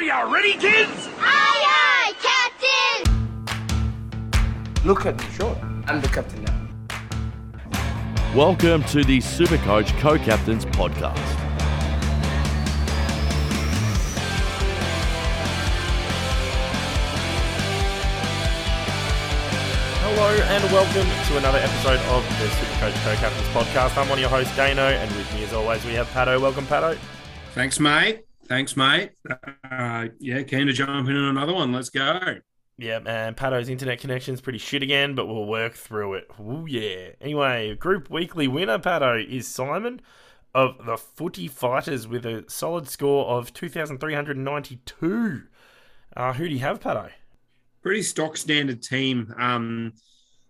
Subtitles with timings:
[0.00, 1.10] Are you ready, kids?
[1.18, 3.04] Aye, aye, Captain!
[4.82, 5.54] Look at me, sure.
[5.88, 6.58] I'm the captain now.
[8.34, 11.18] Welcome to the Supercoach Co-Captains Podcast.
[20.00, 23.98] Hello and welcome to another episode of the Supercoach Co-Captains Podcast.
[23.98, 26.40] I'm one of your hosts, Dano, and with me as always we have Patto.
[26.40, 26.96] Welcome, Patto.
[27.52, 28.29] Thanks, mate.
[28.50, 29.12] Thanks, mate.
[29.70, 31.72] Uh, yeah, keen to jump in on another one.
[31.72, 32.18] Let's go.
[32.78, 36.26] Yeah, man, Patto's internet connection's pretty shit again, but we'll work through it.
[36.40, 37.10] Ooh, yeah.
[37.20, 40.00] Anyway, group weekly winner, Patto, is Simon
[40.52, 45.42] of the Footy Fighters with a solid score of 2,392.
[46.16, 47.08] Uh, who do you have, Patto?
[47.82, 49.32] Pretty stock standard team.
[49.38, 49.92] Um,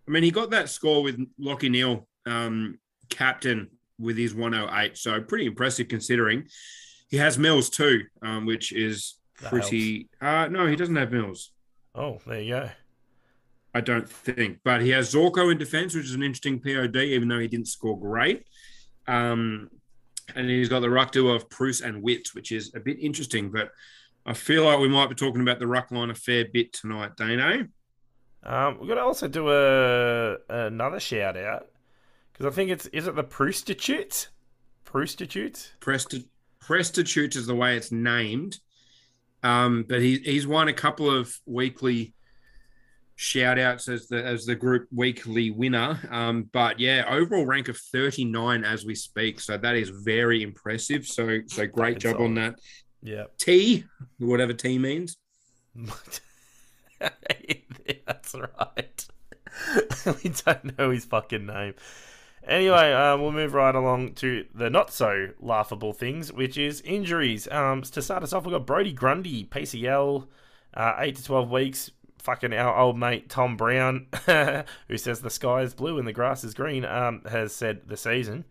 [0.08, 2.78] I mean, he got that score with Lachie Neale, um,
[3.10, 4.96] captain, with his 108.
[4.96, 6.46] So pretty impressive considering.
[7.10, 10.08] He has Mills too, um, which is That pretty.
[10.20, 11.50] Uh, no, he doesn't have Mills.
[11.94, 12.70] Oh, there you go.
[13.74, 14.58] I don't think.
[14.64, 17.68] But he has Zorko in defense, which is an interesting POD, even though he didn't
[17.68, 18.46] score great.
[19.06, 19.70] Um,
[20.34, 23.50] and he's got the ruck duo of Bruce and Witts, which is a bit interesting.
[23.50, 23.72] But
[24.24, 27.16] I feel like we might be talking about the ruck line a fair bit tonight,
[27.16, 27.66] Dano.
[28.42, 31.68] Um, we're gonna also do a another shout out
[32.32, 34.28] because I think it's is it the Prostitutes?
[34.84, 35.72] Prostitutes?
[35.80, 36.26] Presti-
[36.60, 38.58] Prestitute is the way it's named.
[39.42, 42.14] Um, but he, he's won a couple of weekly
[43.16, 45.98] shout outs as the as the group weekly winner.
[46.10, 49.40] Um, but yeah, overall rank of 39 as we speak.
[49.40, 51.06] So that is very impressive.
[51.06, 52.24] So so great job solid.
[52.24, 52.54] on that.
[53.02, 53.24] Yeah.
[53.38, 53.84] T,
[54.18, 55.16] whatever T means.
[56.98, 59.06] That's right.
[60.06, 61.74] we don't know his fucking name.
[62.46, 67.46] Anyway, uh, we'll move right along to the not so laughable things, which is injuries.
[67.48, 70.26] Um, to start us off, we've got Brodie Grundy, PCL,
[70.74, 71.90] uh, 8 to 12 weeks.
[72.18, 76.44] Fucking our old mate Tom Browne, who says the sky is blue and the grass
[76.44, 78.44] is green, um, has said the season.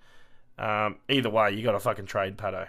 [0.57, 2.67] Um, either way, you got to fucking trade Patto.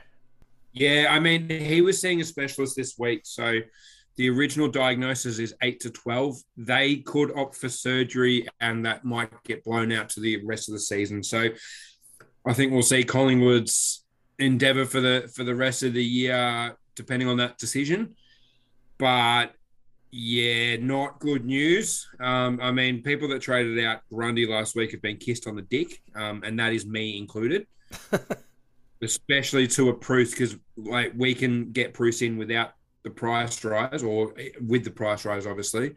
[0.73, 3.23] Yeah, I mean, he was seeing a specialist this week.
[3.25, 3.61] So
[4.21, 6.37] the original diagnosis is eight to 12.
[6.59, 10.75] They could opt for surgery and that might get blown out to the rest of
[10.75, 11.23] the season.
[11.23, 11.49] So
[12.47, 14.05] I think we'll see Collingwood's
[14.39, 18.15] endeavor for the for the rest of the year, depending on that decision.
[18.99, 19.55] But
[20.11, 22.07] yeah, not good news.
[22.21, 25.63] Um, I mean, people that traded out Grundy last week have been kissed on the
[25.63, 27.67] dick, um, and that is me included
[29.03, 32.73] especially to a Bruce because like we can get Bruce in without
[33.03, 34.35] the price rise or
[34.67, 35.93] with the price rise, obviously,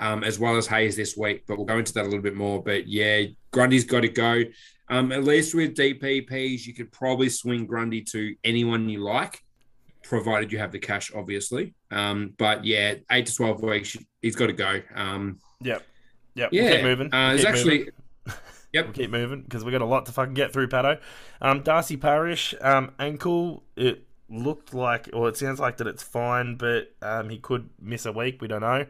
[0.00, 1.44] um, as well as Hayes this week.
[1.46, 2.62] But we'll go into that a little bit more.
[2.62, 4.42] But yeah, Grundy's got to go.
[4.88, 9.42] Um, at least with DPPs, you could probably swing Grundy to anyone you like,
[10.04, 11.74] provided you have the cash, obviously.
[11.90, 14.80] Um, but yeah, eight to twelve weeks, he's got to go.
[14.94, 15.82] Um, Yep.
[16.34, 16.50] Yep.
[16.52, 17.06] yeah, We'll keep moving.
[17.14, 17.78] Uh, We'll it's keep actually.
[17.78, 17.92] moving.
[18.72, 18.84] Yep.
[18.84, 20.98] We'll keep moving because we've got a lot to fucking get through, Patto.
[21.40, 26.56] Um, Darcy Parish, um, ankle, it looked like, or it sounds like that it's fine,
[26.56, 28.40] but um, he could miss a week.
[28.40, 28.86] We don't know.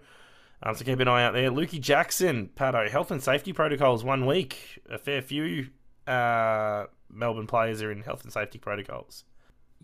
[0.63, 1.51] Um, so keep an eye out there.
[1.51, 4.81] Lukey Jackson, Patto, health and safety protocols, one week.
[4.91, 5.69] A fair few
[6.07, 9.25] uh, Melbourne players are in health and safety protocols.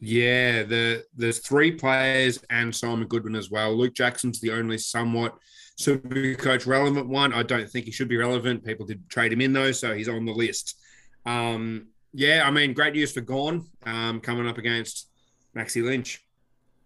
[0.00, 3.76] Yeah, the there's three players and Simon Goodwin as well.
[3.76, 5.36] Luke Jackson's the only somewhat
[5.76, 7.32] super coach relevant one.
[7.32, 8.64] I don't think he should be relevant.
[8.64, 10.76] People did trade him in though, so he's on the list.
[11.24, 15.08] Um, yeah, I mean, great news for Gawn um, coming up against
[15.56, 16.24] Maxi Lynch.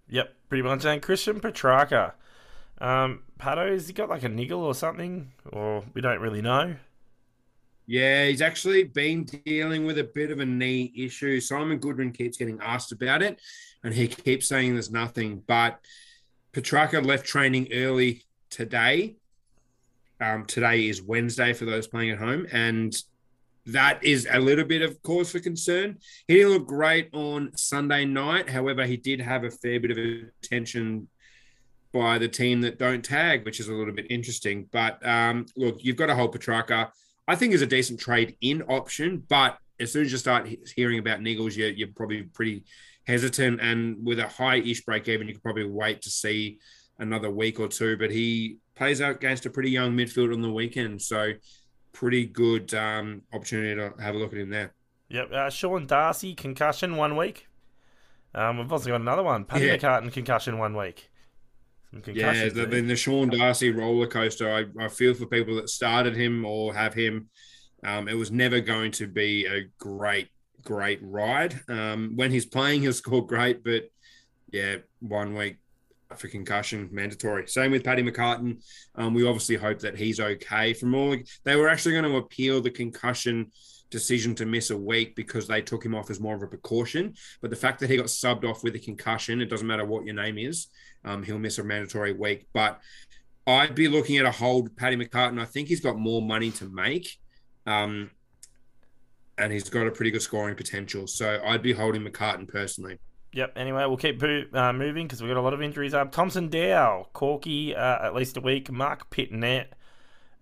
[0.09, 0.85] Yep, pretty much.
[0.85, 2.13] And Christian Petracca.
[2.79, 5.33] Um, Patto, has he got like a niggle or something?
[5.53, 6.77] Or we don't really know.
[7.87, 11.41] Yeah, he's actually been dealing with a bit of a knee issue.
[11.41, 13.41] Simon Goodwin keeps getting asked about it,
[13.85, 15.43] and he keeps saying there's nothing.
[15.47, 15.81] But
[16.53, 19.17] Petrarca left training early today.
[20.21, 22.97] Um, today is Wednesday for those playing at home, and
[23.67, 25.99] that is a little bit of cause for concern.
[26.29, 28.49] He didn't look great on Sunday night.
[28.49, 31.09] However, he did have a fair bit of attention
[31.93, 34.69] by the team that don't tag, which is a little bit interesting.
[34.71, 36.91] But um, look, you've got to hold Petracca.
[37.27, 40.99] I think is a decent trade in option, but as soon as you start hearing
[40.99, 42.65] about Niggles, you're, you're probably pretty
[43.07, 43.61] hesitant.
[43.61, 46.59] And with a high ish break even, you could probably wait to see
[46.99, 47.97] another week or two.
[47.97, 51.03] But he plays out against a pretty young midfield on the weekend.
[51.03, 51.33] So,
[51.97, 54.75] pretty good um, opportunity to have a look at him there.
[55.09, 55.33] Yep.
[55.33, 57.47] Uh, Sean Darcy, concussion one week.
[58.35, 59.45] Um, we've also got another one.
[59.47, 59.77] Paddy Yeah.
[59.77, 61.09] McCartin, concussion one week.
[61.91, 64.53] Some Yeah, the, then the Sean Darcy roller coaster.
[64.53, 67.31] I, I feel for people that started him or have him.
[67.83, 70.29] Um, it was never going to be a great,
[70.63, 71.59] great ride.
[71.69, 73.85] Um, when he's playing, he'll score great, but
[74.53, 75.57] yeah, one week
[76.17, 77.49] for concussion mandatory.
[77.49, 78.63] Same with Paddy McCartin.
[78.95, 80.73] Um, we obviously hope that he's okay.
[80.73, 83.51] From all they were actually going to appeal the concussion
[83.91, 87.15] decision to miss a week because they took him off as more of a precaution.
[87.41, 90.05] But the fact that he got subbed off with a concussion, it doesn't matter what
[90.05, 90.69] your name is,
[91.05, 92.47] um, he'll miss a mandatory week.
[92.53, 92.81] But
[93.47, 95.41] I'd be looking at a hold Paddy McCartin.
[95.41, 97.17] I think he's got more money to make.
[97.67, 98.11] Um,
[99.39, 101.07] and he's got a pretty good scoring potential.
[101.07, 102.99] So I'd be holding McCartin personally.
[103.33, 103.53] Yep.
[103.57, 105.95] Anyway, we'll keep uh, moving because we've got a lot of injuries.
[105.95, 108.71] Uh, Thomson Dow, Corky, uh, at least a week.
[108.71, 109.67] Mark Pittonet,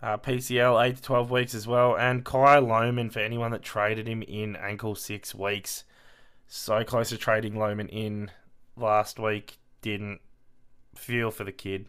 [0.03, 1.97] uh, PCL, 8 to 12 weeks as well.
[1.97, 5.85] And Kai Lohmann for anyone that traded him in ankle six weeks.
[6.47, 8.31] So close to trading Lohmann in
[8.77, 9.59] last week.
[9.81, 10.21] Didn't
[10.95, 11.87] feel for the kid.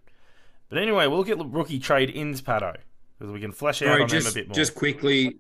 [0.70, 2.76] But anyway, we'll get the rookie trade ins, Pato,
[3.18, 4.56] because we can flesh out Sorry, on just, them a bit more.
[4.56, 5.38] Just quickly,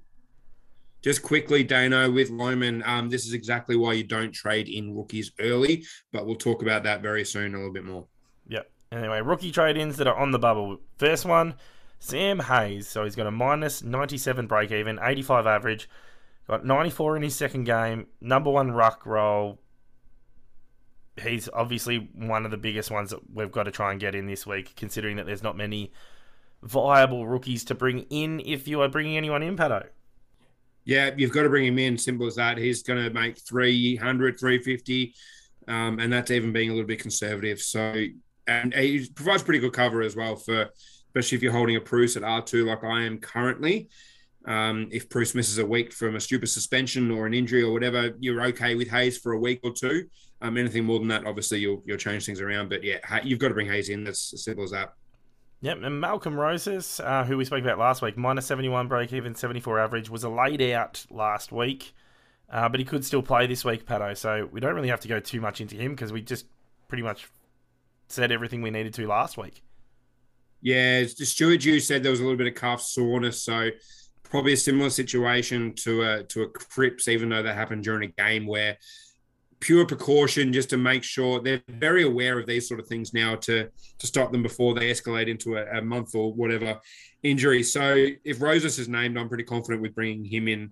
[1.05, 5.31] just quickly, Dano, with Lohmann, um, this is exactly why you don't trade in rookies
[5.39, 8.07] early, but we'll talk about that very soon a little bit more.
[8.47, 8.71] Yep.
[8.91, 10.79] Anyway, rookie trade ins that are on the bubble.
[10.97, 11.53] First one,
[11.99, 12.87] Sam Hayes.
[12.87, 15.87] So he's got a minus 97 break even, 85 average,
[16.47, 19.59] got 94 in his second game, number one ruck role.
[21.21, 24.25] He's obviously one of the biggest ones that we've got to try and get in
[24.25, 25.93] this week, considering that there's not many
[26.63, 29.85] viable rookies to bring in if you are bringing anyone in, Patto.
[30.85, 31.97] Yeah, you've got to bring him in.
[31.97, 32.57] Simple as that.
[32.57, 35.15] He's going to make 300, 350,
[35.67, 37.59] um, and that's even being a little bit conservative.
[37.59, 38.05] So,
[38.47, 40.69] and he provides pretty good cover as well for,
[41.09, 43.89] especially if you're holding a Bruce at R2 like I am currently.
[44.47, 48.11] Um, if Bruce misses a week from a stupid suspension or an injury or whatever,
[48.19, 50.05] you're okay with Hayes for a week or two.
[50.41, 52.69] Um, anything more than that, obviously, you'll you'll change things around.
[52.69, 54.03] But yeah, you've got to bring Hayes in.
[54.03, 54.93] That's as simple as that.
[55.61, 59.33] Yep, and Malcolm Rosas, uh, who we spoke about last week, minus 71 break even,
[59.35, 61.93] 74 average, was a laid out last week,
[62.49, 64.13] uh, but he could still play this week, Patto.
[64.13, 66.45] So we don't really have to go too much into him because we just
[66.87, 67.29] pretty much
[68.09, 69.63] said everything we needed to last week.
[70.61, 73.69] Yeah, Stuart Dew said there was a little bit of calf soreness, so
[74.23, 78.13] probably a similar situation to a to a Cripps, even though that happened during a
[78.13, 78.77] game where
[79.59, 83.35] pure precaution just to make sure they're very aware of these sort of things now
[83.35, 86.79] to to stop them before they escalate into a, a month or whatever
[87.23, 87.63] injury.
[87.63, 90.71] So if Rosas is named, I'm pretty confident with bringing him in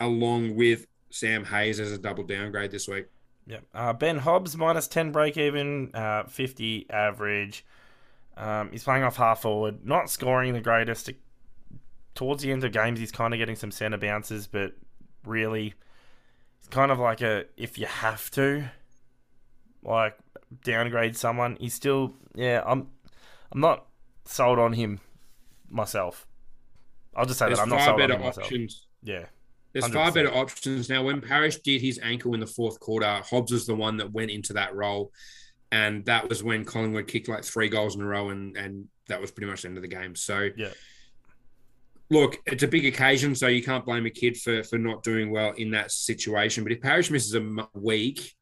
[0.00, 3.06] along with Sam Hayes as a double downgrade this week.
[3.46, 7.64] Yeah, uh, Ben Hobbs minus ten break even, uh, fifty average.
[8.36, 11.10] Um, he's playing off half forward, not scoring the greatest.
[12.14, 14.72] Towards the end of games, he's kind of getting some center bounces, but
[15.24, 15.74] really
[16.64, 18.70] it's kind of like a if you have to,
[19.82, 20.16] like
[20.64, 21.56] downgrade someone.
[21.60, 22.62] He's still yeah.
[22.64, 22.88] I'm
[23.52, 23.86] I'm not
[24.24, 25.00] sold on him
[25.68, 26.26] myself.
[27.14, 28.46] I'll just say There's that I'm not far sold on him myself.
[28.46, 28.86] options.
[29.02, 29.26] Yeah,
[29.72, 30.14] There's far 100%.
[30.14, 31.02] better options now.
[31.04, 34.30] When Parish did his ankle in the fourth quarter, Hobbs was the one that went
[34.30, 35.12] into that role,
[35.70, 39.20] and that was when Collingwood kicked like three goals in a row, and and that
[39.20, 40.16] was pretty much the end of the game.
[40.16, 40.70] So Yeah.
[42.10, 45.30] Look, it's a big occasion, so you can't blame a kid for for not doing
[45.30, 46.62] well in that situation.
[46.62, 48.34] But if Parish misses a week,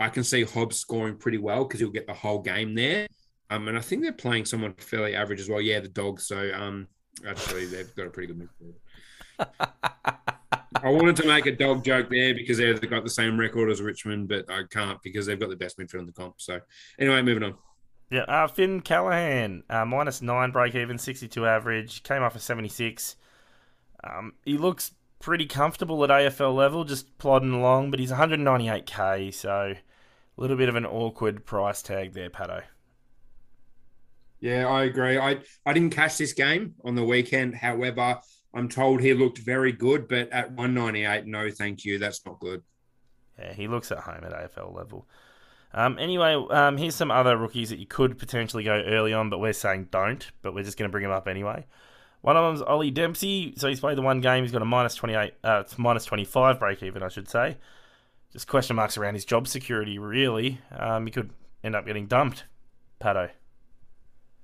[0.00, 3.06] I can see Hobbs scoring pretty well because he'll get the whole game there.
[3.50, 5.60] Um, and I think they're playing someone fairly average as well.
[5.60, 6.26] Yeah, the dogs.
[6.26, 6.88] So um,
[7.26, 9.58] actually, they've got a pretty good midfield.
[10.82, 13.80] I wanted to make a dog joke there because they've got the same record as
[13.80, 16.40] Richmond, but I can't because they've got the best midfield in the comp.
[16.40, 16.60] So
[16.98, 17.54] anyway, moving on.
[18.12, 23.16] Yeah, uh, Finn Callaghan, uh, minus nine break even, 62 average, came off a 76.
[24.04, 29.74] Um, he looks pretty comfortable at AFL level, just plodding along, but he's 198k, so
[29.76, 29.80] a
[30.36, 32.60] little bit of an awkward price tag there, Patto.
[34.40, 35.16] Yeah, I agree.
[35.16, 37.54] I I didn't catch this game on the weekend.
[37.54, 38.20] However,
[38.52, 41.98] I'm told he looked very good, but at 198, no, thank you.
[41.98, 42.62] That's not good.
[43.38, 45.08] Yeah, he looks at home at AFL level.
[45.74, 49.38] Um, anyway, um, here's some other rookies that you could potentially go early on, but
[49.38, 51.66] we're saying don't, but we're just going to bring them up anyway.
[52.20, 53.54] One of them's Ollie Dempsey.
[53.56, 54.44] So he's played the one game.
[54.44, 57.56] He's got a minus 28, uh, it's minus 25 break even, I should say.
[58.32, 60.60] Just question marks around his job security, really.
[60.76, 61.30] Um, he could
[61.64, 62.44] end up getting dumped,
[62.98, 63.28] Patto.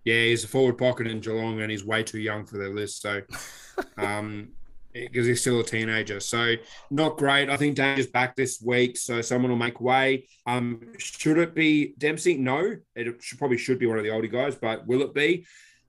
[0.05, 3.03] Yeah, he's a forward pocket in Geelong, and he's way too young for their list.
[3.03, 3.23] So,
[3.97, 4.51] um,
[4.93, 6.55] because he's still a teenager, so
[6.91, 7.51] not great.
[7.51, 10.27] I think Danger's back this week, so someone will make way.
[10.47, 12.37] Um, should it be Dempsey?
[12.37, 15.47] No, it should, probably should be one of the older guys, but will it be?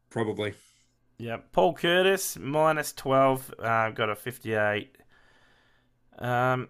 [0.10, 0.53] Probably.
[1.18, 4.98] Yeah, Paul Curtis minus twelve, uh, got a fifty-eight.
[6.18, 6.70] Um,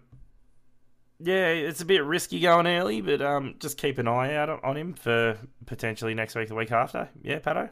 [1.18, 4.60] yeah, it's a bit risky going early, but um, just keep an eye out on-
[4.64, 7.08] on him for potentially next week, the week after.
[7.22, 7.68] Yeah, Patto.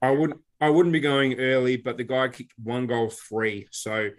[0.00, 0.40] I wouldn't.
[0.62, 3.66] I wouldn't be going early, but the guy kicked one goal three.
[3.72, 4.10] So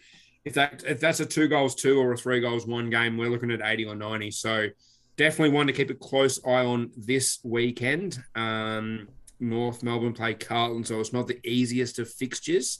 [0.43, 3.29] if that if that's a two goals two or a three goals one game, we're
[3.29, 4.29] looking at eighty or ninety.
[4.29, 4.67] So
[5.15, 8.21] definitely one to keep a close eye on this weekend.
[8.35, 9.07] Um,
[9.39, 12.79] North Melbourne play Carlton, so it's not the easiest of fixtures.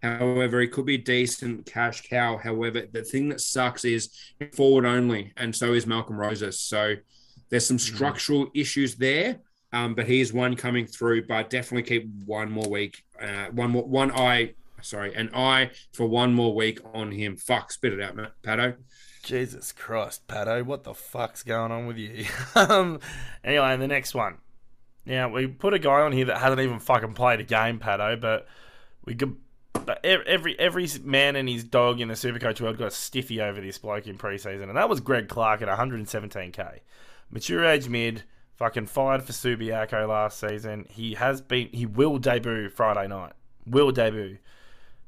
[0.00, 2.36] However, it could be decent cash cow.
[2.36, 4.10] However, the thing that sucks is
[4.52, 6.60] forward only, and so is Malcolm Rosas.
[6.60, 6.94] So
[7.50, 9.40] there's some structural issues there.
[9.72, 11.26] Um, but he's one coming through.
[11.26, 14.54] But definitely keep one more week, uh, one more, one eye.
[14.82, 17.36] Sorry, an eye for one more week on him.
[17.36, 18.74] Fuck, spit it out, Matt Patto.
[19.26, 22.26] Jesus Christ, Patto, what the fuck's going on with you?
[22.54, 23.00] um,
[23.42, 24.38] anyway, and the next one.
[25.04, 28.16] Now we put a guy on here that hasn't even fucking played a game, Patto,
[28.16, 28.46] but
[29.04, 29.36] we could.
[29.72, 33.78] But every every man and his dog in the Supercoach world got stiffy over this
[33.78, 36.80] bloke in preseason, and that was Greg Clark at 117k,
[37.30, 38.24] mature age mid,
[38.56, 40.86] fucking fired for Subiaco last season.
[40.90, 43.32] He has been, he will debut Friday night,
[43.66, 44.38] will debut,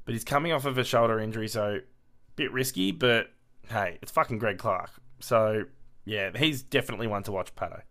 [0.04, 1.80] but he's coming off of a shoulder injury, so
[2.36, 3.28] bit risky, but
[3.68, 4.90] hey, it's fucking Greg Clark.
[5.20, 5.64] So
[6.04, 7.82] yeah, he's definitely one to watch, Patto.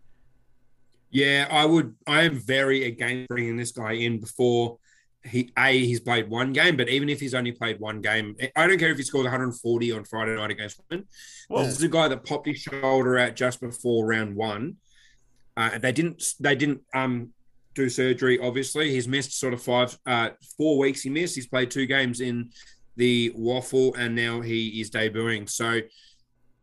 [1.10, 1.94] Yeah, I would.
[2.06, 4.78] I am very against bringing this guy in before
[5.24, 8.66] he a he's played one game, but even if he's only played one game, I
[8.66, 11.06] don't care if he scored 140 on Friday night against Women.
[11.48, 14.76] Well- This is a guy that popped his shoulder out just before round one.
[15.58, 16.22] Uh, they didn't.
[16.38, 17.30] They didn't um
[17.74, 18.38] do surgery.
[18.38, 21.02] Obviously, he's missed sort of five, uh, four weeks.
[21.02, 21.34] He missed.
[21.34, 22.50] He's played two games in
[22.96, 25.50] the WAFL, and now he is debuting.
[25.50, 25.80] So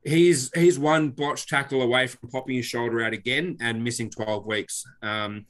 [0.03, 4.45] he's he's one botched tackle away from popping his shoulder out again and missing 12
[4.45, 4.85] weeks.
[5.01, 5.45] Um,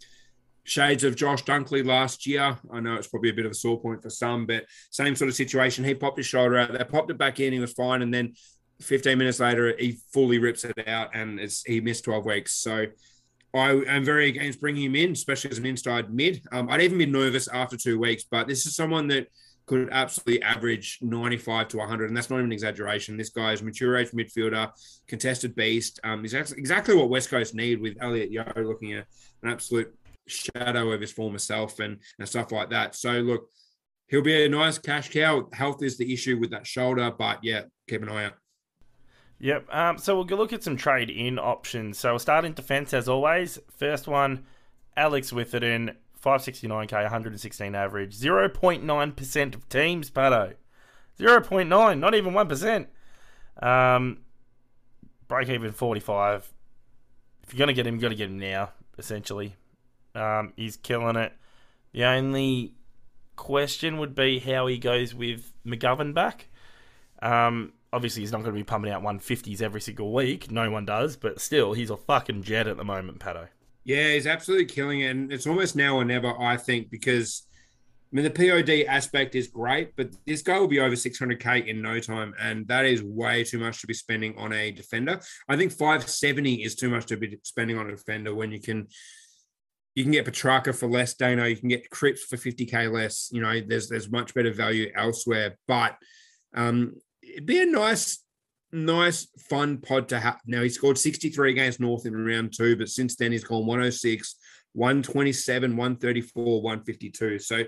[0.63, 2.57] shades of Josh Dunkley last year.
[2.71, 5.29] I know it's probably a bit of a sore point for some, but same sort
[5.29, 5.83] of situation.
[5.83, 6.71] He popped his shoulder out.
[6.71, 7.53] They popped it back in.
[7.53, 8.33] He was fine, and then
[8.81, 12.53] 15 minutes later, he fully rips it out, and he missed 12 weeks.
[12.55, 12.87] So.
[13.55, 16.41] I am very against bringing him in, especially as an inside mid.
[16.51, 19.27] Um, I'd even be nervous after two weeks, but this is someone that
[19.65, 23.17] could absolutely average 95 to 100, and that's not even an exaggeration.
[23.17, 24.71] This guy is a mature age midfielder,
[25.07, 25.99] contested beast.
[26.03, 29.07] Um, he's exactly what West Coast need with Elliot Yeo looking at
[29.41, 29.93] an absolute
[30.27, 32.95] shadow of his former self and, and stuff like that.
[32.95, 33.49] So, look,
[34.07, 35.47] he'll be a nice cash cow.
[35.53, 38.33] Health is the issue with that shoulder, but yeah, keep an eye out.
[39.39, 39.73] Yep.
[39.73, 41.97] Um, so we'll look at some trade in options.
[41.99, 43.59] So we'll start in defence as always.
[43.69, 44.45] First one,
[44.95, 50.53] Alex Witherden, 569k, 116 average, 0.9% of teams, Patto.
[51.19, 52.87] 0.9, not even 1%.
[53.61, 54.19] Um,
[55.27, 56.53] break even 45.
[57.43, 59.55] If you're going to get him, you got to get him now, essentially.
[60.13, 61.33] Um, he's killing it.
[61.93, 62.73] The only
[63.35, 66.47] question would be how he goes with McGovern back.
[67.21, 70.51] Um, obviously, he's not going to be pumping out 150s every single week.
[70.51, 73.47] No one does, but still, he's a fucking jet at the moment, Patto.
[73.85, 75.11] Yeah, he's absolutely killing it.
[75.11, 77.43] And it's almost now or never, I think, because
[78.11, 81.81] I mean the POD aspect is great, but this guy will be over 600k in
[81.81, 85.19] no time, and that is way too much to be spending on a defender.
[85.47, 88.87] I think 570 is too much to be spending on a defender when you can
[89.95, 91.45] you can get Petracca for less, Dano.
[91.45, 93.29] You can get Cripps for 50k less.
[93.31, 95.57] You know, there's there's much better value elsewhere.
[95.67, 95.97] But
[96.53, 96.95] um,
[97.33, 98.19] it'd be a nice,
[98.71, 100.39] nice, fun pod to have.
[100.45, 104.35] Now he scored 63 against North in round two, but since then he's gone 106,
[104.73, 107.39] 127, 134, 152.
[107.39, 107.63] So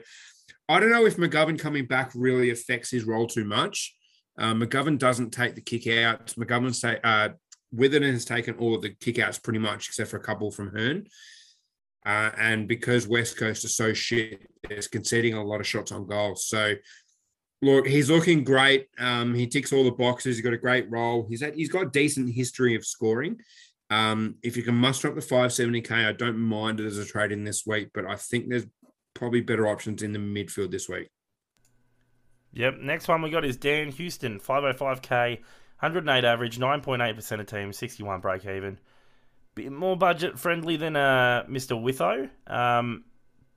[0.70, 3.96] I don't know if McGovern coming back really affects his role too much.
[4.38, 6.28] Uh, McGovern doesn't take the kick out.
[6.38, 7.30] McGovern's say uh,
[7.74, 10.72] Witherden has taken all of the kick outs pretty much, except for a couple from
[10.72, 11.08] Hearn.
[12.06, 16.08] Uh, and because West Coast is so shit, it's conceding a lot of shots on
[16.08, 16.36] goal.
[16.36, 16.76] So,
[17.62, 18.88] look, he's looking great.
[19.00, 20.38] Um, he ticks all the boxes.
[20.38, 21.26] He's got a great role.
[21.30, 23.40] He's had, he's got decent history of scoring.
[23.90, 27.32] Um, if you can muster up the 570k, I don't mind it as a trade
[27.32, 28.66] in this week, but I think there's
[29.14, 31.08] probably better options in the midfield this week.
[32.54, 32.80] Yep.
[32.80, 35.38] Next one we got is Dan Houston, 505k,
[35.80, 38.80] 108 average, 9.8% of teams, 61 break even.
[39.56, 41.82] Bit more budget friendly than uh, Mr.
[41.82, 43.06] Witho, um,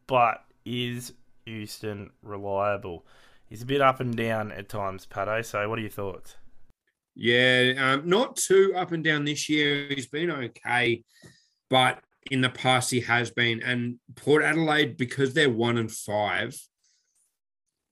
[0.07, 1.12] but is
[1.45, 3.04] Houston reliable?
[3.50, 5.42] He's a bit up and down at times, Patto.
[5.42, 6.37] So, what are your thoughts?
[7.16, 9.88] Yeah, um, not too up and down this year.
[9.90, 11.02] He's been okay,
[11.69, 13.61] but in the past he has been.
[13.62, 16.57] And Port Adelaide, because they're one and five,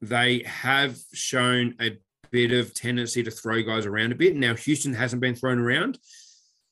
[0.01, 1.99] they have shown a
[2.31, 4.37] bit of tendency to throw guys around a bit.
[4.37, 5.99] Now Houston hasn't been thrown around,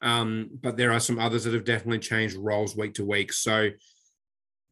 [0.00, 3.32] um, but there are some others that have definitely changed roles week to week.
[3.32, 3.70] So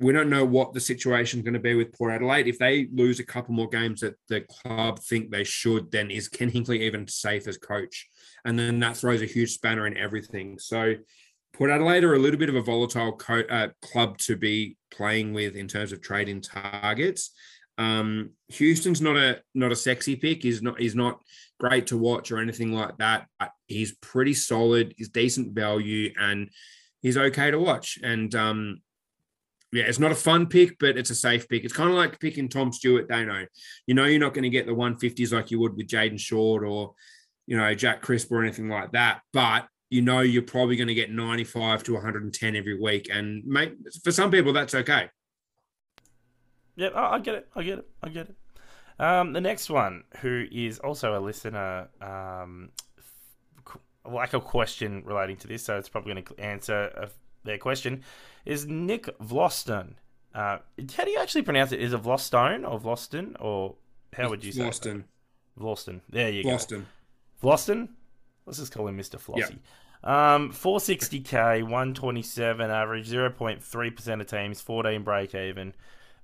[0.00, 2.48] we don't know what the situation is going to be with Port Adelaide.
[2.48, 6.28] If they lose a couple more games that the club think they should, then is
[6.28, 8.08] Ken Hinkley even safe as coach?
[8.44, 10.58] And then that throws a huge spanner in everything.
[10.58, 10.94] So
[11.52, 15.32] Port Adelaide are a little bit of a volatile co- uh, club to be playing
[15.32, 17.30] with in terms of trading targets.
[17.78, 20.42] Um, Houston's not a not a sexy pick.
[20.42, 21.20] He's not he's not
[21.60, 23.26] great to watch or anything like that.
[23.38, 24.94] But he's pretty solid.
[24.96, 26.50] He's decent value and
[27.00, 27.98] he's okay to watch.
[28.02, 28.80] And um,
[29.74, 31.64] yeah, it's not a fun pick, but it's a safe pick.
[31.64, 33.46] It's kind of like picking Tom Stewart, Dano.
[33.86, 36.64] You know, you're not going to get the 150s like you would with Jayden Short
[36.64, 36.94] or,
[37.46, 39.20] you know, Jack Crisp or anything like that.
[39.32, 43.08] But you know, you're probably going to get 95 to 110 every week.
[43.12, 45.08] And mate, for some people, that's okay.
[46.74, 47.48] Yeah, I I get it.
[47.54, 47.88] I get it.
[48.02, 48.36] I get it.
[48.98, 52.70] Um, the next one, who is also a listener, um,
[54.04, 57.06] like a question relating to this, so it's probably going to answer uh,
[57.44, 58.02] their question,
[58.44, 59.94] is Nick Vlastuin.
[60.34, 60.58] Uh,
[60.96, 61.80] how do you actually pronounce it?
[61.80, 63.76] Is it Vlostone or Vloston or
[64.12, 64.62] how would you say?
[64.62, 64.66] it?
[64.66, 65.04] Boston.
[65.58, 66.00] Vloston.
[66.08, 66.50] There you go.
[66.50, 66.86] Boston.
[67.42, 67.88] Vloston?
[68.46, 69.18] Let's just call him Mr.
[69.18, 69.58] Flossy.
[70.02, 75.72] Um, 460k, 127 average, 0.3% of teams, 14 break even.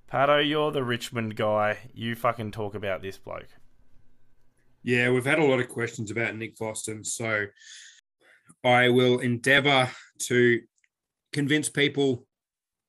[0.07, 1.77] Patto, you're the Richmond guy.
[1.93, 3.47] You fucking talk about this bloke.
[4.83, 7.03] Yeah, we've had a lot of questions about Nick Boston.
[7.03, 7.45] So
[8.63, 10.61] I will endeavor to
[11.33, 12.25] convince people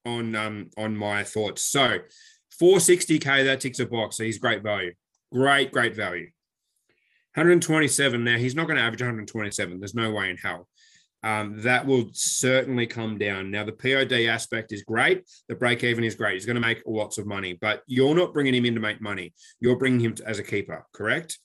[0.04, 1.64] on um on my thoughts.
[1.64, 1.99] So
[2.61, 4.16] 460k, that ticks a box.
[4.16, 4.92] So he's great value.
[5.32, 6.30] Great, great value.
[7.34, 8.22] 127.
[8.22, 9.80] Now he's not going to average 127.
[9.80, 10.68] There's no way in hell.
[11.25, 13.50] Um, that will certainly come down.
[13.50, 15.22] Now the POD aspect is great.
[15.49, 16.34] The break even is great.
[16.34, 19.00] He's going to make lots of money, but you're not bringing him in to make
[19.00, 19.32] money.
[19.61, 21.38] You're bringing him to, as a keeper, correct?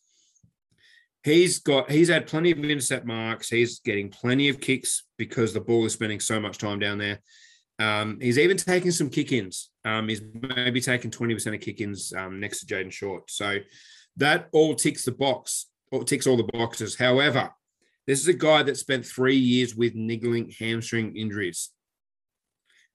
[1.28, 3.50] He's got he's had plenty of intercept marks.
[3.50, 7.20] He's getting plenty of kicks because the ball is spending so much time down there.
[7.80, 9.70] Um, he's even taking some kick-ins.
[9.84, 10.22] Um, he's
[10.56, 13.30] maybe taking 20% of kick-ins um, next to Jayden Short.
[13.30, 13.58] So
[14.16, 16.96] that all ticks the box, or ticks all the boxes.
[16.98, 17.50] However,
[18.06, 21.72] this is a guy that spent three years with niggling hamstring injuries.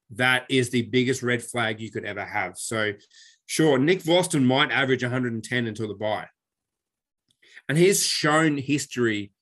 [0.08, 2.56] That is the biggest red flag you could ever have.
[2.56, 2.92] So,
[3.44, 6.28] sure, Nick Vlastuin might average 110 until the bye.
[7.72, 9.32] And he's shown history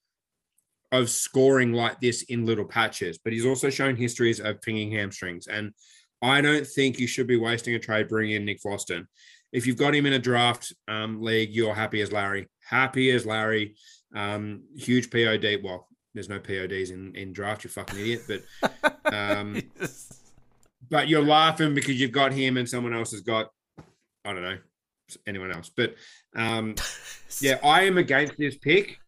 [0.92, 5.48] of scoring like this in little patches, but he's also shown histories of pinging hamstrings.
[5.48, 5.72] And
[6.22, 9.06] I don't think you should be wasting a trade bringing in Nick Vlastuin.
[9.52, 12.46] If you've got him in a draft um, league, you're happy as Larry.
[12.64, 13.74] Happy as Larry.
[14.14, 15.64] Um, huge POD.
[15.64, 18.22] Well, there's no PODs in, in draft, you fucking idiot.
[18.28, 19.60] But um,
[20.88, 23.48] but you're laughing because you've got him and someone else has got,
[24.24, 24.58] I don't know,
[25.26, 25.70] anyone else.
[25.74, 25.94] But
[26.36, 26.74] um,
[27.40, 28.98] yeah, I am against this pick.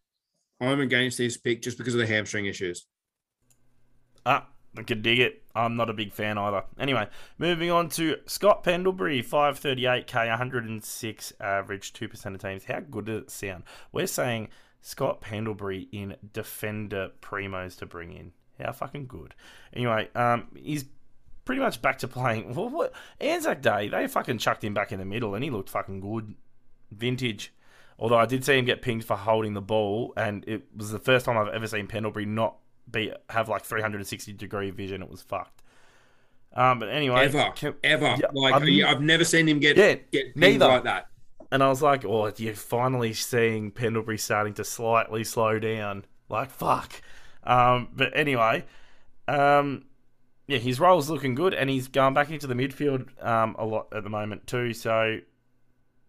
[0.61, 2.85] I'm against this pick just because of the hamstring issues.
[4.25, 5.43] Ah, I could dig it.
[5.55, 6.63] I'm not a big fan either.
[6.79, 12.65] Anyway, moving on to Scott Pendlebury, 538k, 106 average, 2% of teams.
[12.65, 13.63] How good does it sound?
[13.91, 14.49] We're saying
[14.81, 18.31] Scott Pendlebury in defender primos to bring in.
[18.59, 19.35] How fucking good.
[19.73, 20.85] Anyway, um, he's
[21.45, 22.53] pretty much back to playing.
[22.55, 25.69] Well, what Anzac Day, they fucking chucked him back in the middle, and he looked
[25.69, 26.35] fucking good,
[26.91, 27.53] vintage.
[27.99, 30.99] Although I did see him get pinged for holding the ball, and it was the
[30.99, 32.57] first time I've ever seen Pendlebury not
[32.89, 35.01] be have like 360 degree vision.
[35.01, 35.61] It was fucked.
[36.55, 38.15] Um, but anyway, Ever, can- ever.
[38.19, 40.67] Yeah, like I'm- I've never seen him get Yeah, get pinged neither.
[40.67, 41.07] like that.
[41.51, 46.05] And I was like, oh, you're finally seeing Pendlebury starting to slightly slow down.
[46.29, 46.93] Like, fuck.
[47.43, 48.65] Um, but anyway,
[49.27, 49.85] um,
[50.47, 53.87] yeah, his role's looking good, and he's going back into the midfield um, a lot
[53.93, 54.73] at the moment, too.
[54.73, 55.19] So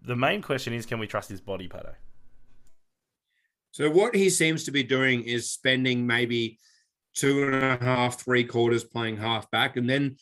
[0.02, 1.94] the main question is can we trust his body, Patto?
[3.70, 6.58] So what he seems to be doing is spending maybe
[7.14, 10.16] two and a half, three quarters playing half back, and then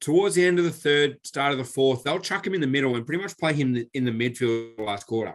[0.00, 2.66] towards the end of the third, start of the fourth, they'll chuck him in the
[2.66, 5.34] middle and pretty much play him in the midfield last quarter.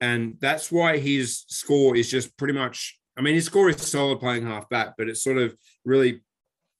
[0.00, 2.98] And that's why his score is just pretty much.
[3.16, 5.54] I mean, his score is solid playing half back, but it's sort of
[5.84, 6.22] really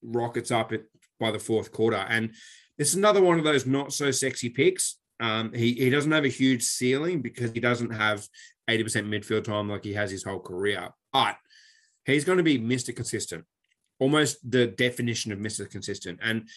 [0.02, 0.84] rockets up it
[1.18, 1.96] by the fourth quarter.
[1.96, 2.34] And
[2.78, 4.98] it's another one of those not so sexy picks.
[5.20, 8.26] Um, he he doesn't have a huge ceiling because he doesn't have
[8.68, 10.88] 80% midfield time like he has his whole career.
[11.12, 11.36] But
[12.04, 12.94] he's going to be Mr.
[12.94, 13.44] Consistent,
[13.98, 15.68] almost the definition of Mr.
[15.68, 16.18] Consistent.
[16.22, 16.48] And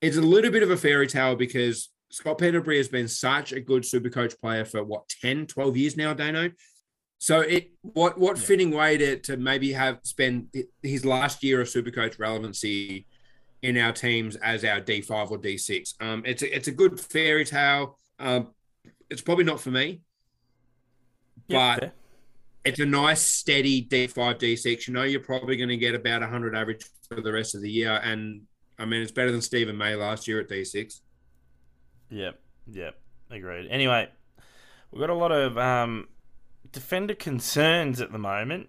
[0.00, 3.60] it's a little bit of a fairy tale because Scott Pendlebury has been such a
[3.60, 6.50] good super coach player for what 10, 12 years now, Dano.
[7.18, 10.48] So it what what fitting way to to maybe have spend
[10.82, 13.06] his last year of super coach relevancy
[13.62, 15.94] in our teams as our D5 or D6.
[16.00, 17.98] Um, it's a, it's a good fairy tale.
[18.18, 18.52] Um,
[19.10, 20.02] it's probably not for me,
[21.48, 21.92] but fair.
[22.64, 24.86] it's a nice steady D5 D6.
[24.86, 27.70] You know, you're probably going to get about 100 average for the rest of the
[27.70, 28.42] year, and
[28.78, 31.00] I mean it's better than Steven May last year at D6.
[32.10, 32.38] Yep,
[32.70, 32.98] yep,
[33.30, 33.68] agreed.
[33.68, 34.08] Anyway,
[34.90, 36.08] we've got a lot of um,
[36.76, 38.68] defender concerns at the moment.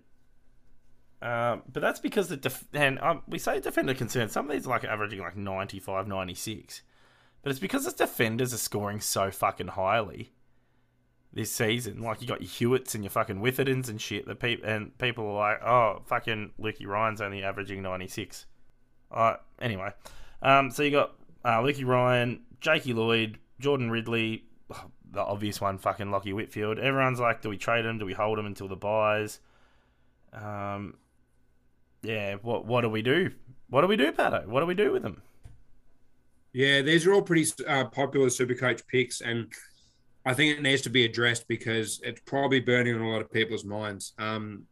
[1.21, 4.31] Uh, but that's because the def- and um, we say defender concerns.
[4.31, 6.83] Some of these are like averaging like 95, 96.
[7.43, 10.31] But it's because his defenders are scoring so fucking highly
[11.33, 12.01] this season.
[12.01, 14.25] Like you got your Hewitts and your fucking Witherdens and shit.
[14.25, 18.45] That peop- and people are like, oh, fucking Lukey Ryan's only averaging ninety six.
[19.11, 19.91] Alright, anyway.
[20.41, 24.46] Um, so you got uh, Lukey Ryan, Jakey Lloyd, Jordan Ridley,
[25.11, 26.79] the obvious one, fucking Lachie Whitfield.
[26.79, 27.97] Everyone's like, do we trade him?
[27.97, 29.39] Do we hold him until the buys?
[30.33, 30.95] Um,
[32.01, 32.35] yeah.
[32.35, 33.31] What what do we do?
[33.69, 34.43] What do we do, Patto?
[34.47, 35.21] What do we do with them?
[36.53, 39.51] Yeah, these are all pretty uh, popular Supercoach picks, and
[40.25, 43.31] I think it needs to be addressed because it's probably burning on a lot of
[43.31, 44.13] people's minds.
[44.17, 44.63] Um,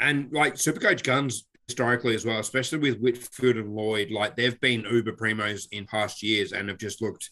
[0.00, 4.86] and like Supercoach guns historically as well, especially with Whitfield and Lloyd, like they've been
[4.90, 7.30] uber primos in past years and have just looked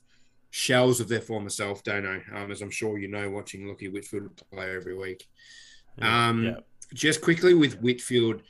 [0.50, 4.30] shells of their former self, Dono, um, as I'm sure you know, watching Lachie Whitfield
[4.52, 5.26] play every week.
[6.00, 6.56] Um, yeah.
[6.94, 8.42] Just quickly with Whitfield,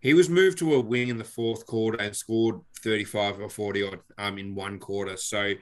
[0.00, 3.82] he was moved to a wing in the fourth quarter and scored 35 or 40
[3.84, 5.16] odd um, in one quarter.
[5.16, 5.54] So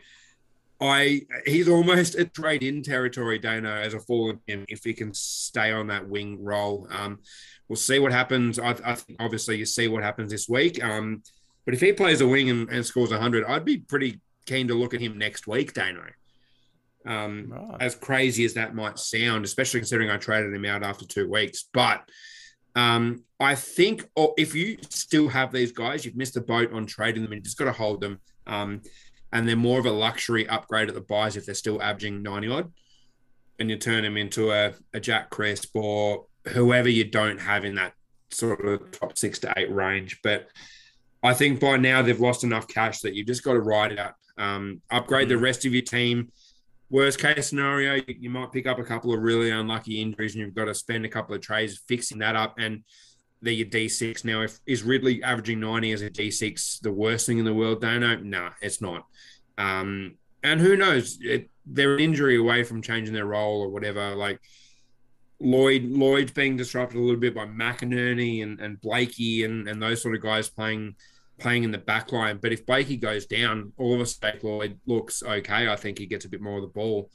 [0.80, 5.14] I he's almost a trade in territory, Dano, as a fallen him if he can
[5.14, 6.88] stay on that wing role.
[6.90, 7.20] Um,
[7.68, 8.58] we'll see what happens.
[8.58, 10.82] I, I think obviously you see what happens this week.
[10.82, 11.22] Um,
[11.64, 14.74] but if he plays a wing and, and scores 100, I'd be pretty keen to
[14.74, 16.04] look at him next week, Dano.
[17.04, 17.80] Um, Right.
[17.80, 21.68] As crazy as that might sound, especially considering I traded him out after two weeks.
[21.72, 22.08] But
[22.74, 26.86] um, I think or if you still have these guys, you've missed the boat on
[26.86, 28.20] trading them and you just got to hold them.
[28.46, 28.82] Um,
[29.32, 32.48] and they're more of a luxury upgrade at the buys if they're still averaging 90
[32.48, 32.72] odd.
[33.58, 37.76] And you turn them into a, a Jack Crisp or whoever you don't have in
[37.76, 37.94] that
[38.30, 40.20] sort of top six to eight range.
[40.22, 40.48] But
[41.22, 44.14] I think by now they've lost enough cash that you've just got to ride out.
[44.38, 46.30] Um, upgrade the rest of your team.
[46.90, 50.54] Worst case scenario, you, might pick up a couple of really unlucky injuries, and you've
[50.54, 52.56] got to spend a couple of trades fixing that up.
[52.58, 52.84] And
[53.40, 54.42] they're your D6 now.
[54.42, 57.80] If is Ridley averaging ninety as a D6 the worst thing in the world?
[57.80, 59.06] Dano, no, it's not.
[59.58, 61.18] Um, and who knows?
[61.20, 64.14] It, they're an injury away from changing their role or whatever.
[64.14, 64.40] Like
[65.40, 70.02] Lloyd, Lloyd's being disrupted a little bit by McInerney and, and Blakey and, and those
[70.02, 70.94] sort of guys playing
[71.42, 72.38] playing in the back line.
[72.40, 75.68] But if Blakey goes down, all of a sudden Lloyd looks okay.
[75.68, 77.10] I think he gets a bit more of the ball.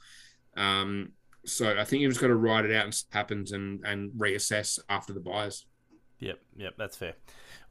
[0.55, 1.13] Um,
[1.45, 4.79] so I think you've just got to ride it out and happens and, and reassess
[4.89, 5.65] after the buys.
[6.19, 7.13] Yep, yep, that's fair.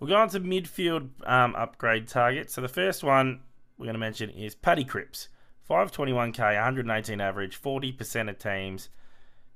[0.01, 2.55] We'll go on to midfield um, upgrade targets.
[2.55, 3.41] So the first one
[3.77, 5.29] we're going to mention is Paddy Cripps.
[5.69, 8.89] 521k, 118 average, 40% of teams.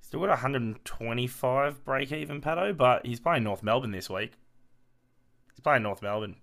[0.00, 4.32] Still got 125 break even, Patto, but he's playing North Melbourne this week.
[5.52, 6.36] He's playing North Melbourne.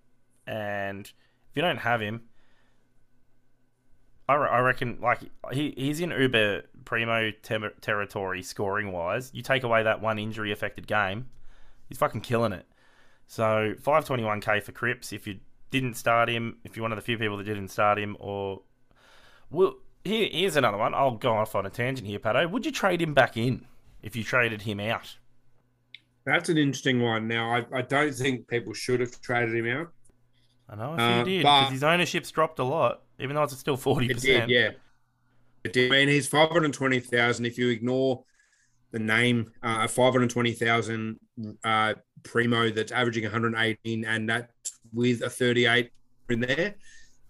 [0.47, 2.23] And if you don't have him,
[4.29, 5.19] I, re- I reckon like
[5.51, 9.31] he, he's in uber primo ter- territory scoring wise.
[9.33, 11.27] You take away that one injury affected game,
[11.87, 12.65] he's fucking killing it.
[13.27, 15.11] So 521k for Cripps.
[15.11, 17.99] If you didn't start him, if you're one of the few people that didn't start
[17.99, 18.61] him, or
[19.49, 20.93] well, here, here's another one.
[20.93, 22.47] I'll go off on a tangent here, Patto.
[22.47, 23.65] Would you trade him back in
[24.01, 25.17] if you traded him out?
[26.25, 27.27] That's an interesting one.
[27.27, 29.91] Now, I, I don't think people should have traded him out.
[30.69, 33.57] I know a few Uh, did because his ownership's dropped a lot, even though it's
[33.57, 34.49] still forty percent.
[34.49, 34.71] yeah.
[35.63, 35.91] It did.
[35.91, 37.45] I mean, he's 520,000.
[37.45, 38.23] If you ignore
[38.91, 41.19] the name, uh, 520,000
[41.63, 44.51] uh, primo that's averaging 118, and that
[44.93, 45.91] with a 38
[46.29, 46.75] in there.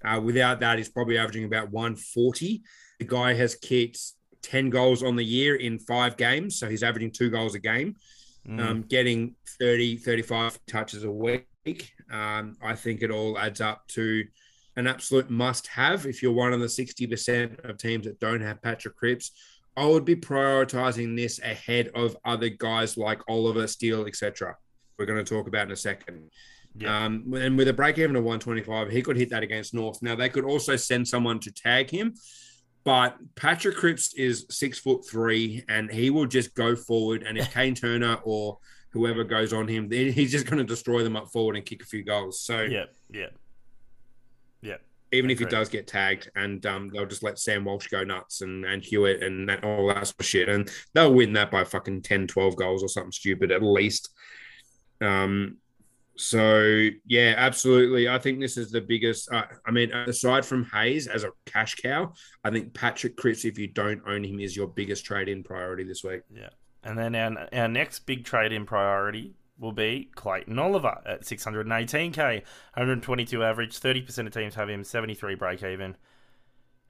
[0.05, 2.61] Uh, without that, he's probably averaging about 140.
[2.99, 3.99] The guy has kicked
[4.43, 6.59] 10 goals on the year in five games.
[6.59, 7.95] So he's averaging two goals a game,
[8.47, 8.59] Mm.
[8.61, 11.47] um, getting 30, 35 touches a week.
[12.11, 14.23] Um, I think it all adds up to
[14.75, 18.61] an absolute must have if you're one of the 60% of teams that don't have
[18.61, 19.31] Patrick Cripps.
[19.75, 24.55] I would be prioritizing this ahead of other guys like Oliver, Steele, etc.
[24.97, 26.31] We're going to talk about in a second.
[26.75, 27.05] Yeah.
[27.05, 30.01] Um, and with a break even of 125, he could hit that against North.
[30.01, 32.13] Now they could also send someone to tag him,
[32.83, 37.23] but Patrick Cripps is six foot three, and he will just go forward.
[37.23, 38.59] And if Kane Turner or
[38.97, 41.83] whoever goes on him, then he's just going to destroy them up forward and kick
[41.83, 42.41] a few goals.
[42.41, 43.27] So yeah, yeah,
[44.61, 44.77] yeah.
[45.11, 48.41] even if he does get tagged, and um, they'll just let Sam Walsh go nuts
[48.41, 50.49] and, and Hewitt and that, all that sort of shit.
[50.49, 54.09] And they'll win that by fucking 10, 12 goals or something stupid at least.
[55.01, 55.57] Um,
[56.19, 58.09] so, yeah, absolutely.
[58.09, 59.31] I think this is the biggest.
[59.31, 62.11] Uh, I mean, aside from Hayes as a cash cow,
[62.43, 65.83] I think Patrick Cripps, if you don't own him, is your biggest trade in priority
[65.83, 66.21] this week.
[66.33, 66.49] Yeah.
[66.87, 72.15] And then our, our next big trade in priority will be Clayton Oliver at 618k,
[72.15, 75.97] 122 average, 30% of teams have him, 73 break even.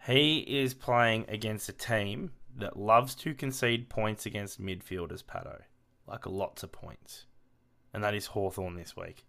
[0.05, 5.63] He is playing against a team that loves to concede points against midfielders, Patto.
[6.05, 7.25] Like lots of points.
[7.91, 9.25] And that is Hawthorn this week.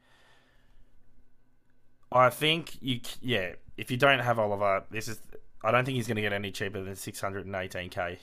[2.12, 5.18] I think you, yeah, if you don't have Oliver, this is
[5.64, 8.18] I don't think he's going to get any cheaper than 618k.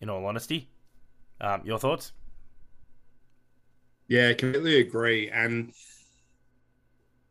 [0.00, 0.68] In all honesty,
[1.40, 2.12] um, your thoughts?
[4.08, 5.30] Yeah, completely agree.
[5.30, 5.72] And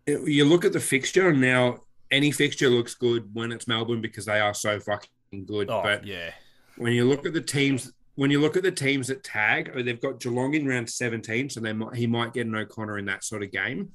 [0.05, 1.79] it- you look at the fixture now.
[2.11, 5.69] Any fixture looks good when it's Melbourne because they are so fucking good.
[5.69, 6.31] Oh but yeah,
[6.77, 9.81] when you look at the teams, when you look at the teams that tag, oh,
[9.81, 13.05] they've got Geelong in round 17, so they might, he might get an O'Connor in
[13.05, 13.93] that sort of game.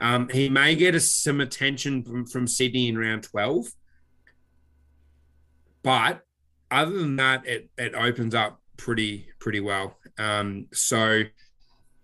[0.00, 3.68] Um, he may get a, some attention from, from Sydney in round 12.
[5.82, 6.22] But
[6.70, 9.98] other than that, it, it opens up pretty pretty well.
[10.18, 11.22] Um, so,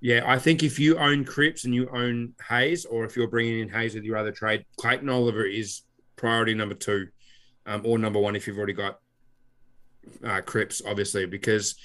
[0.01, 3.61] yeah, I think if you own Cripps and you own Hayes, or if you're bringing
[3.61, 5.81] in Hayes with your other trade, Clayton Oliver is
[6.17, 7.09] priority number two,
[7.65, 8.99] um, or number one if you've already got
[10.23, 11.77] uh, Cripps, obviously, because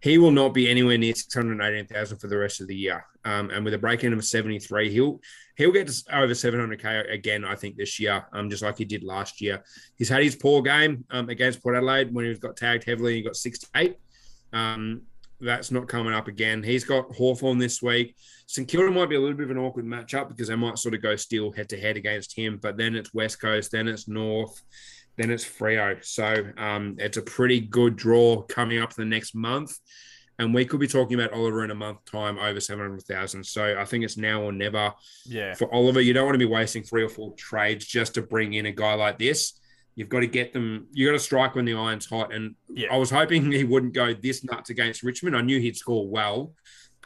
[0.00, 2.74] he will not be anywhere near six hundred eighteen thousand for the rest of the
[2.74, 3.04] year.
[3.24, 5.20] Um, and with a break in of seventy three, he'll
[5.56, 7.44] he'll get to over seven hundred k again.
[7.44, 9.62] I think this year, um, just like he did last year.
[9.96, 13.16] He's had his poor game um, against Port Adelaide when he got tagged heavily.
[13.16, 13.96] He got sixty eight.
[14.52, 15.02] Um,
[15.40, 16.62] that's not coming up again.
[16.62, 18.14] He's got Hawthorn this week.
[18.46, 20.94] St Kilda might be a little bit of an awkward matchup because they might sort
[20.94, 22.58] of go still head to head against him.
[22.60, 24.60] But then it's West Coast, then it's North,
[25.16, 26.04] then it's Freo.
[26.04, 29.78] So um, it's a pretty good draw coming up the next month.
[30.38, 33.44] And we could be talking about Oliver in a month time over 700,000.
[33.44, 34.92] So I think it's now or never
[35.26, 36.00] yeah, for Oliver.
[36.00, 38.72] You don't want to be wasting three or four trades just to bring in a
[38.72, 39.59] guy like this.
[40.00, 42.32] You've got to get them, you got to strike when the iron's hot.
[42.32, 42.88] And Yeah.
[42.90, 45.36] I was hoping he wouldn't go this nuts against Richmond.
[45.36, 46.54] I knew he'd score well.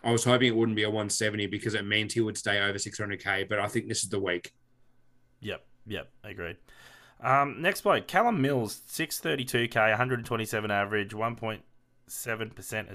[0.04, 2.78] I was hoping it wouldn't be a 170 because it means he would stay over
[2.78, 3.48] 600K.
[3.48, 4.52] But I think this is the week.
[5.40, 6.56] Yep, yep, agreed.
[7.20, 11.34] Um, next bloke, Callum Mills, six thirty two k, one hundred twenty seven average, one
[11.34, 11.62] point
[12.06, 12.90] seven percent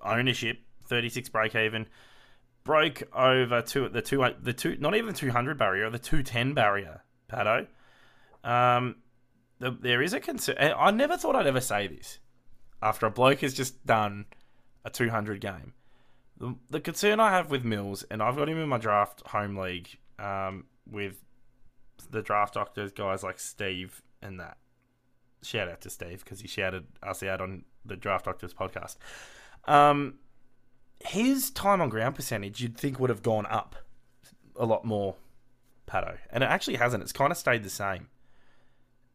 [0.00, 1.86] ownership, thirty six break even,
[2.62, 6.22] broke over two the two the two not even the two hundred barrier, the two
[6.22, 7.66] ten barrier, Patto.
[8.44, 8.96] Um,
[9.58, 10.56] the, there is a concern.
[10.58, 12.18] I never thought I'd ever say this
[12.82, 14.26] after a bloke has just done
[14.84, 15.74] a two hundred game.
[16.36, 19.56] The, the concern I have with Mills, and I've got him in my draft home
[19.56, 19.88] league
[20.18, 21.22] um, with
[22.10, 24.56] the draft doctors, guys like Steve and that.
[25.42, 28.96] Shout out to Steve because he shouted us out on the draft doctors podcast.
[29.66, 30.18] Um,
[31.04, 33.76] his time on ground percentage, you'd think would have gone up
[34.56, 35.16] a lot more,
[35.86, 37.02] Patto, and it actually hasn't.
[37.02, 38.08] It's kind of stayed the same,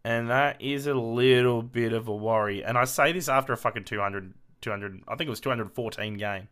[0.03, 2.63] and that is a little bit of a worry.
[2.63, 5.71] And I say this after a fucking 200, 200 I think it was two hundred
[5.71, 6.47] fourteen game.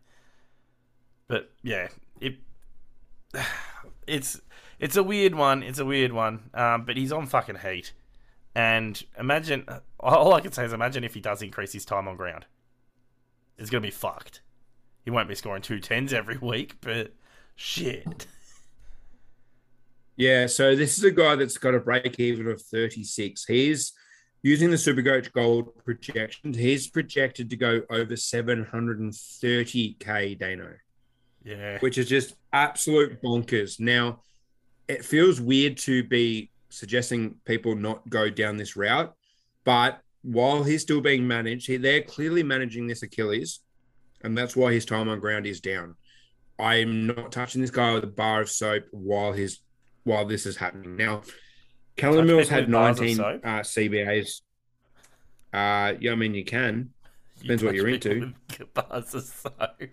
[1.27, 1.87] But yeah,
[2.21, 2.35] it
[4.07, 4.41] it's
[4.79, 5.63] it's a weird one.
[5.63, 6.49] It's a weird one.
[6.53, 7.93] Um, but he's on fucking heat.
[8.55, 9.65] And imagine,
[9.99, 12.45] all I can say is imagine if he does increase his time on ground.
[13.57, 14.41] It's going to be fucked.
[15.03, 17.13] He won't be scoring two tens every week, but
[17.55, 18.27] shit.
[20.17, 23.45] Yeah, so this is a guy that's got a break even of 36.
[23.45, 23.93] He's
[24.41, 26.53] using the Supercoach Gold projection.
[26.53, 30.73] He's projected to go over 730k, Dano,
[31.43, 31.77] Yeah.
[31.79, 33.79] which is just absolute bonkers.
[33.79, 34.23] Now,
[34.87, 39.13] it feels weird to be suggesting people not go down this route,
[39.65, 43.59] but while he's still being managed, he, they're clearly managing this Achilles,
[44.23, 45.95] and that's why his time on ground is down.
[46.59, 49.59] I'm not touching this guy with a bar of soap while his
[50.07, 50.95] while this is happening.
[50.95, 51.21] Now,
[51.97, 54.41] Callum Mills had with bars of 19 uh, CBAs.
[55.53, 56.91] Uh, yeah, I mean you can.
[57.41, 58.33] Depends what you're into.
[58.73, 59.83] Bars of soap.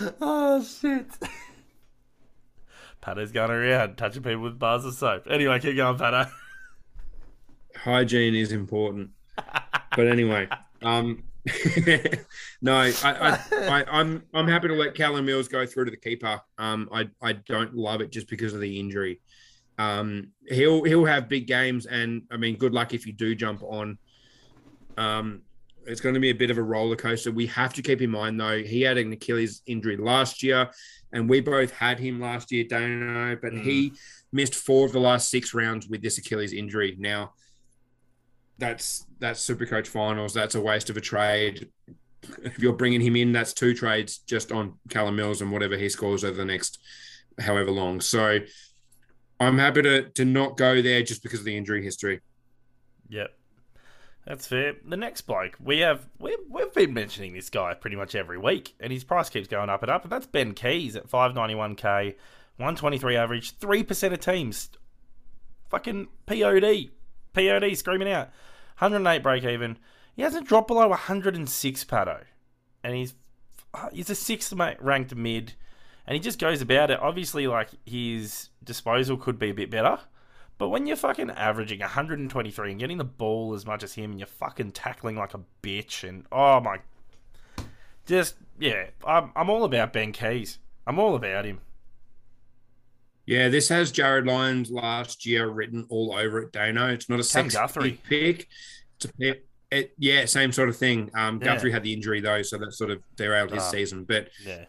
[0.20, 1.06] oh shit.
[3.00, 5.26] Patto's going around touching people with bars of soap.
[5.28, 6.30] Anyway, keep going, Patto.
[7.76, 9.10] Hygiene is important.
[9.36, 10.48] but anyway,
[10.82, 11.24] um,
[12.60, 15.96] no, I, I, I, I'm I'm happy to let Callum Mills go through to the
[15.96, 16.40] keeper.
[16.58, 19.20] Um, I I don't love it just because of the injury.
[19.78, 23.62] Um, he'll he'll have big games, and I mean, good luck if you do jump
[23.62, 23.98] on.
[24.98, 25.42] Um,
[25.86, 27.30] it's going to be a bit of a roller coaster.
[27.30, 30.70] We have to keep in mind though, he had an Achilles injury last year,
[31.12, 33.94] and we both had him last year, Dano, but he
[34.32, 36.96] missed four of the last six rounds with this Achilles injury.
[36.98, 37.32] Now,
[38.60, 40.32] that's that's Supercoach finals.
[40.32, 41.68] That's a waste of a trade.
[42.44, 45.88] If you're bringing him in, that's two trades just on Callum Mills and whatever he
[45.88, 46.78] scores over the next
[47.40, 48.00] however long.
[48.00, 48.38] So
[49.40, 52.20] I'm happy to to not go there just because of the injury history.
[53.08, 53.34] Yep.
[54.26, 54.74] That's fair.
[54.86, 58.74] The next bloke, we have we've, we've been mentioning this guy pretty much every week,
[58.78, 62.14] and his price keeps going up and up, and that's Ben Keays at 591k,
[62.56, 64.70] 123 average, 3% of teams.
[65.70, 66.90] Fucking POD.
[67.32, 68.30] POD screaming out.
[68.80, 69.78] 108 break even.
[70.16, 72.24] He hasn't dropped below 106 Patto.
[72.82, 73.14] And he's
[73.72, 75.54] uh, he's a sixth ranked mid,
[76.06, 76.98] and he just goes about it.
[77.00, 79.98] Obviously, like his disposal could be a bit better,
[80.58, 84.20] but when you're fucking averaging 123 and getting the ball as much as him, and
[84.20, 86.78] you're fucking tackling like a bitch, and oh my,
[88.06, 90.58] just yeah, I'm I'm all about Ben Keays.
[90.86, 91.60] I'm all about him.
[93.30, 96.88] Yeah, this has Jarryd Lyons last year written all over it, Dano.
[96.88, 98.00] It's not a Cam sexy Guthrie.
[98.08, 98.48] pick.
[98.96, 99.46] It's a pick.
[99.70, 101.12] It, yeah, same sort of thing.
[101.14, 101.54] Um, Yeah.
[101.54, 103.70] Guthrie had the injury though, so that sort of derailed his Ah.
[103.70, 104.02] season.
[104.02, 104.64] But Yeah,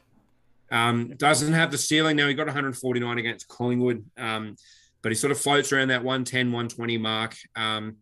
[0.70, 2.28] um, doesn't have the ceiling now.
[2.28, 4.56] He got 149 against Collingwood, um,
[5.02, 7.36] but he sort of floats around that 110, 120 mark.
[7.56, 7.98] Um,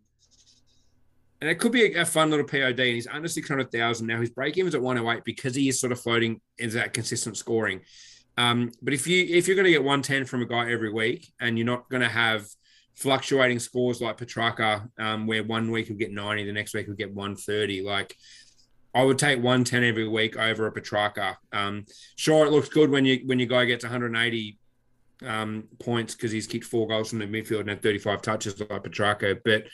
[1.40, 2.78] and it could be a, a fun little POD.
[2.80, 4.20] And he's under 600,000 now.
[4.20, 7.80] His break even's at 108 because he is sort of floating is that consistent scoring.
[8.36, 11.32] Um, but if you if you're going to get 110 from a guy every week,
[11.40, 12.46] and you're not going to have
[12.94, 16.96] fluctuating scores like Petracca, um, where one week you'll get 90, the next week you'll
[16.96, 18.14] get 130, like.
[18.92, 21.36] I would take 110 every week over a Petracca.
[21.52, 21.84] Um,
[22.16, 24.58] sure, it looks good when you when your guy gets 180
[25.24, 28.82] um, points because he's kicked four goals from the midfield and had 35 touches like
[28.82, 29.64] Petracca, but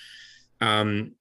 [0.61, 1.13] um,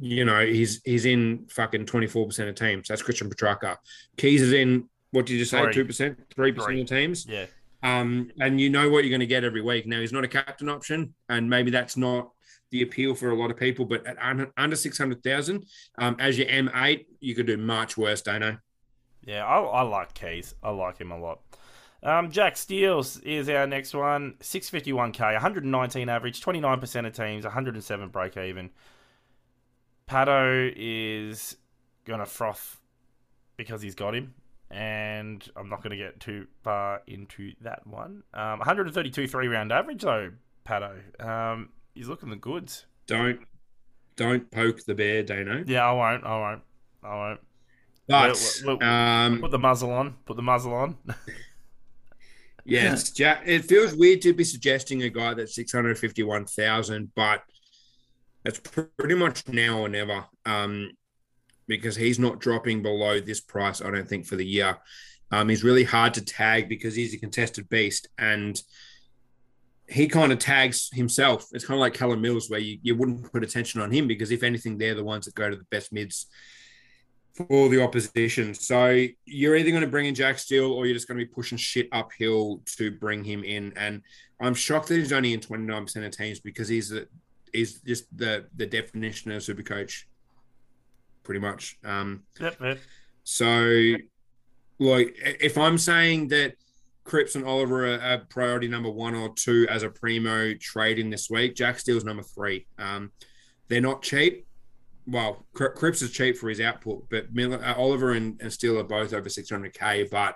[0.00, 2.88] you know he's he's in fucking 24 percent of teams.
[2.88, 3.76] That's Christian Petracca.
[4.16, 5.70] Keays is in what did you say?
[5.72, 7.26] Two percent, three percent of teams.
[7.26, 7.46] yeah.
[7.82, 9.86] Um, and you know what you're going to get every week.
[9.86, 12.30] Now he's not a captain option, and maybe that's not
[12.70, 13.84] the appeal for a lot of people.
[13.84, 15.64] But at under, under 600,000,
[15.98, 18.58] um, as your M8, you could do much worse, Dano.
[19.24, 20.54] Yeah, I, I like Keays.
[20.62, 21.40] I like him a lot.
[22.02, 24.34] Um, Jack Steele's is our next one.
[24.40, 28.70] 651k, 119 average, 29% of teams, 107 break even.
[30.06, 31.56] Patto is
[32.04, 32.80] going to froth
[33.56, 34.34] because he's got him.
[34.70, 38.22] And I'm not going to get too far into that one.
[38.32, 40.30] Um, 132 three round average, though,
[40.64, 40.96] Patto.
[41.18, 42.86] Um, he's looking the goods.
[43.06, 43.40] Don't
[44.16, 45.64] don't poke the bear, Dano.
[45.66, 46.24] Yeah, I won't.
[46.24, 46.62] I won't.
[47.02, 47.40] I won't.
[48.06, 48.28] But
[48.64, 50.14] Look, look, um, Put the muzzle on.
[50.24, 50.96] Put the muzzle on.
[52.64, 53.42] Yes, Jack.
[53.46, 57.42] It feels weird to be suggesting a guy that's six hundred fifty-one thousand, but
[58.44, 60.24] it's pretty much now or never.
[60.46, 60.92] Um,
[61.70, 64.76] because he's not dropping below this price, I don't think, for the year.
[65.30, 68.60] Um, he's really hard to tag because he's a contested beast, and
[69.88, 71.46] he kind of tags himself.
[71.52, 74.30] It's kind of like Callum Mills, where you, you wouldn't put attention on him because
[74.32, 76.26] if anything, they're the ones that go to the best mids
[77.34, 78.52] for the opposition.
[78.54, 81.32] So you're either going to bring in Jack Steele or you're just going to be
[81.32, 83.72] pushing shit uphill to bring him in.
[83.76, 84.02] And
[84.40, 87.08] I'm shocked that he's only in 29% of teams because he's the,
[87.52, 90.08] he's just the the definition of super coach,
[91.30, 91.78] pretty much.
[91.84, 92.60] Um, yep,
[93.22, 93.94] so,
[94.80, 96.54] like, if I'm saying that
[97.04, 101.08] Cripps and Oliver are, are priority number one or two as a primo trade in
[101.08, 102.66] this week, Jack Steele's number three.
[102.80, 103.12] Um,
[103.68, 104.44] they're not cheap.
[105.06, 108.80] Well, Cri- Cripps is cheap for his output, but Miller, uh, Oliver and, and Steele
[108.80, 110.10] are both over 600k.
[110.10, 110.34] But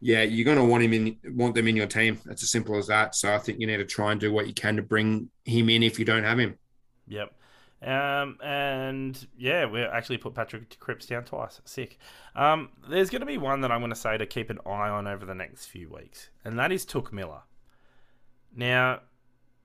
[0.00, 2.18] yeah, you're going to want him in, want them in your team.
[2.30, 3.14] It's as simple as that.
[3.14, 5.68] So I think you need to try and do what you can to bring him
[5.68, 6.58] in if you don't have him.
[7.06, 7.34] Yep.
[7.82, 11.60] Um, and yeah, we actually put Patrick Cripps down twice.
[11.64, 11.98] Sick.
[12.36, 14.90] Um, there's going to be one that I'm going to say to keep an eye
[14.90, 17.42] on over the next few weeks, and that is Touk Miller.
[18.54, 19.00] Now,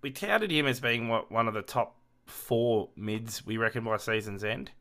[0.02, 3.98] we touted him as being what, one of the top four mids, we reckon, by
[3.98, 4.72] season's end.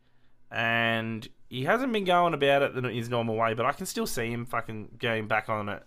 [0.50, 4.06] And he hasn't been going about it in his normal way, but I can still
[4.06, 5.82] see him fucking going back on it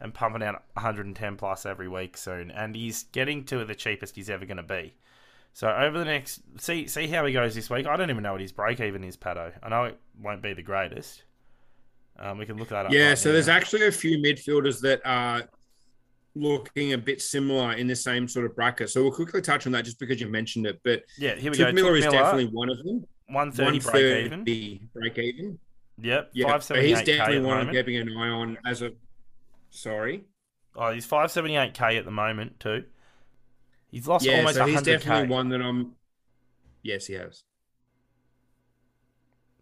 [0.00, 2.50] and pumping out 110 plus every week soon.
[2.50, 4.94] And he's getting to the cheapest he's ever going to be.
[5.54, 7.86] So over the next, see see how he goes this week.
[7.86, 9.52] I don't even know what his break even is, Patto.
[9.62, 11.22] I know it won't be the greatest.
[12.18, 12.92] Um, we can look that up.
[12.92, 13.34] Yeah, right so now.
[13.34, 15.44] there's actually a few midfielders that are
[16.34, 18.90] looking a bit similar in the same sort of bracket.
[18.90, 20.80] So we'll quickly touch on that just because you mentioned it.
[20.82, 21.36] But yeah.
[21.36, 21.70] Here we go.
[21.70, 23.06] Miller is Miller, definitely one of them.
[23.28, 24.88] 130 break even.
[24.92, 25.58] break even.
[25.98, 28.82] Yep, Yeah, seventy he's eight k at definitely one I'm keeping an eye on as
[28.82, 28.90] a.
[29.70, 30.24] Sorry.
[30.74, 32.84] Oh, he's five seventy eight k at the moment too.
[33.94, 35.92] He's lost Yeah, almost so he's hundred definitely one that I'm.
[36.82, 37.44] Yes, he has.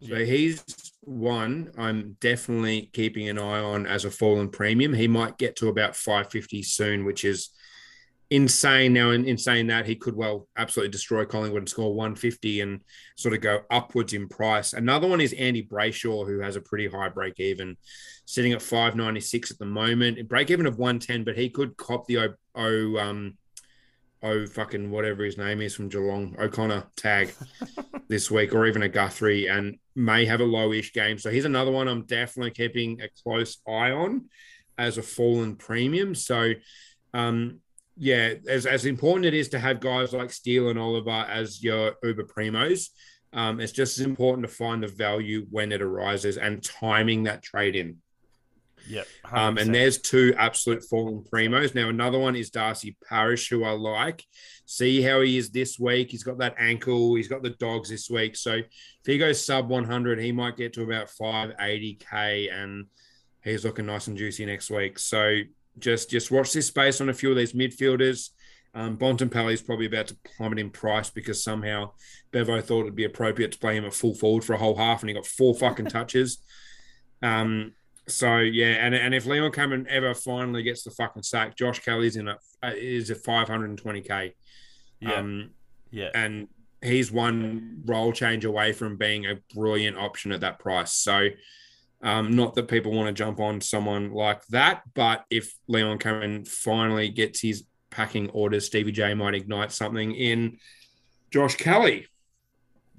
[0.01, 0.25] So Yeah.
[0.25, 0.63] he's
[1.01, 4.91] one I'm definitely keeping an eye on as a fallen premium.
[4.91, 7.49] He might get to about 550 soon, which is
[8.31, 8.91] insane.
[8.93, 12.81] Now, in, in saying that, he could well absolutely destroy Collingwood and score 150 and
[13.15, 14.73] sort of go upwards in price.
[14.73, 17.77] Another one is Andy Brayshaw, who has a pretty high break even,
[18.25, 20.27] sitting at 596 at the moment.
[20.27, 23.37] Break even of 110, but he could cop the O, o um,
[24.23, 27.33] oh fucking whatever his name is from Geelong O'Connor tag
[28.07, 31.19] this week, or even a Guthrie, and may have a lowish game.
[31.19, 34.29] So here's another one I'm definitely keeping a close eye on
[34.77, 36.15] as a fallen premium.
[36.15, 36.53] So,
[37.13, 37.59] um,
[37.97, 41.93] yeah, as as important it is to have guys like Steele and Oliver as your
[42.01, 42.87] Uber primos.
[43.33, 47.41] Um, it's just as important to find the value when it arises and timing that
[47.41, 47.97] trade in.
[48.87, 49.07] Yep.
[49.31, 51.73] Um, and there's two absolute fallen primos.
[51.73, 54.23] Now another one is Darcy Parish, who I like.
[54.65, 56.11] See how he is this week.
[56.11, 57.15] He's got that ankle.
[57.15, 58.35] He's got the dogs this week.
[58.35, 58.65] So if
[59.05, 62.85] he goes sub 100, he might get to about 580k, and
[63.43, 64.99] he's looking nice and juicy next week.
[64.99, 65.39] So
[65.79, 68.29] just just watch this space on a few of these midfielders.
[68.75, 71.91] Um, Bontempelli is probably about to plummet in price because somehow
[72.31, 75.01] Bevo thought it'd be appropriate to play him at full forward for a whole half,
[75.01, 76.39] and he got four fucking touches.
[77.21, 77.73] Um,
[78.07, 82.15] so yeah, and and if Leon Cameron ever finally gets the fucking sack, Josh Kelly's
[82.15, 84.33] in a uh, is at 520k.
[84.99, 85.51] yeah, Um,
[85.91, 86.47] yeah, and
[86.81, 90.93] he's one role change away from being a brilliant option at that price.
[90.93, 91.29] So,
[92.01, 96.45] um, not that people want to jump on someone like that, but if Leon Cameron
[96.45, 100.57] finally gets his packing orders, Stevie J might ignite something in
[101.31, 102.07] Josh Kelly.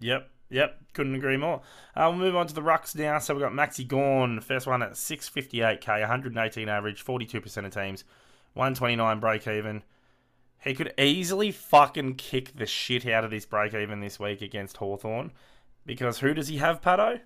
[0.00, 0.78] Yep, yep.
[0.92, 1.60] Couldn't agree more.
[1.96, 3.18] Uh, we'll move on to the rucks now.
[3.18, 8.04] So we've got Maxi Gawn, first one at 658k, 118 average, 42% of teams,
[8.54, 9.82] 129 break even.
[10.62, 14.78] He could easily fucking kick the shit out of this break even this week against
[14.78, 15.32] Hawthorn.
[15.84, 17.20] Because who does he have, Patto?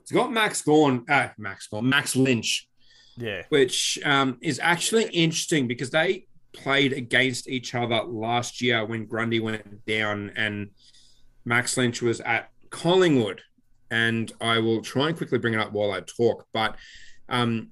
[0.00, 2.68] He's got Max Gawn, uh, Max Gawn, Max Lynch,
[3.16, 3.42] Yeah.
[3.48, 9.40] which um, is actually interesting because they played against each other last year when Grundy
[9.40, 10.70] went down and
[11.44, 13.42] Max Lynch was at Collingwood.
[13.90, 16.46] And I will try and quickly bring it up while I talk.
[16.52, 16.76] But
[17.28, 17.70] um,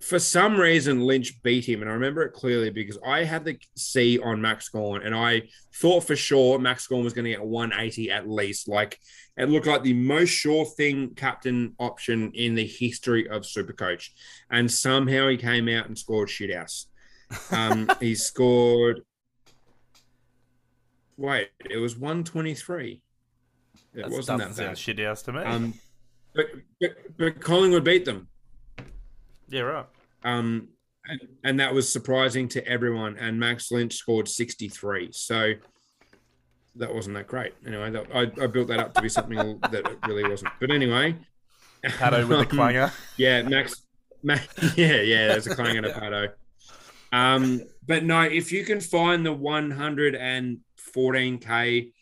[0.00, 1.80] for some reason, Lynch beat him.
[1.80, 5.42] And I remember it clearly because I had the C on Max Gawn and I
[5.74, 8.68] thought for sure Max Gawn was going to get 180 at least.
[8.68, 8.98] Like
[9.36, 14.10] it looked like the most sure thing captain option in the history of Supercoach.
[14.50, 16.86] And somehow he came out and scored shit house.
[17.50, 19.02] Um, he scored.
[21.18, 23.02] Wait, it was 123.
[23.94, 24.78] It That wasn't that bad.
[24.78, 25.40] shit house to me.
[25.40, 25.74] Um,
[26.34, 26.46] but,
[26.80, 28.28] but, but Collingwood beat them.
[29.48, 29.86] yeah, right.
[30.24, 30.68] Um,
[31.06, 33.16] and, and that was surprising to everyone.
[33.18, 35.10] And Max Lynch scored 63.
[35.12, 35.54] So
[36.76, 37.54] that wasn't that great.
[37.66, 40.52] Anyway, that, I, I built that up to be something that it really wasn't.
[40.60, 41.16] But anyway,
[41.82, 42.92] Patto with the um, clanger.
[43.16, 43.82] Yeah, Max.
[44.22, 44.46] Max
[44.76, 46.28] yeah, yeah, there's a clang and a Patto.
[47.10, 49.32] Um, but no, if you can find the
[50.92, 51.92] 114k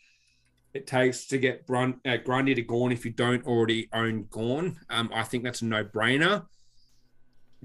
[0.73, 4.79] it takes to get Brun, uh, Grundy to Gawn if you don't already own Gawn,
[4.89, 6.45] um, I think that's a no-brainer.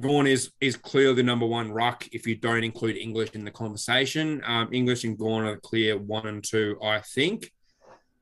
[0.00, 3.50] Gawn is is clearly the number one ruck if you don't include English in the
[3.50, 4.42] conversation.
[4.46, 7.52] Um, English and Gawn are clear one and two, I think.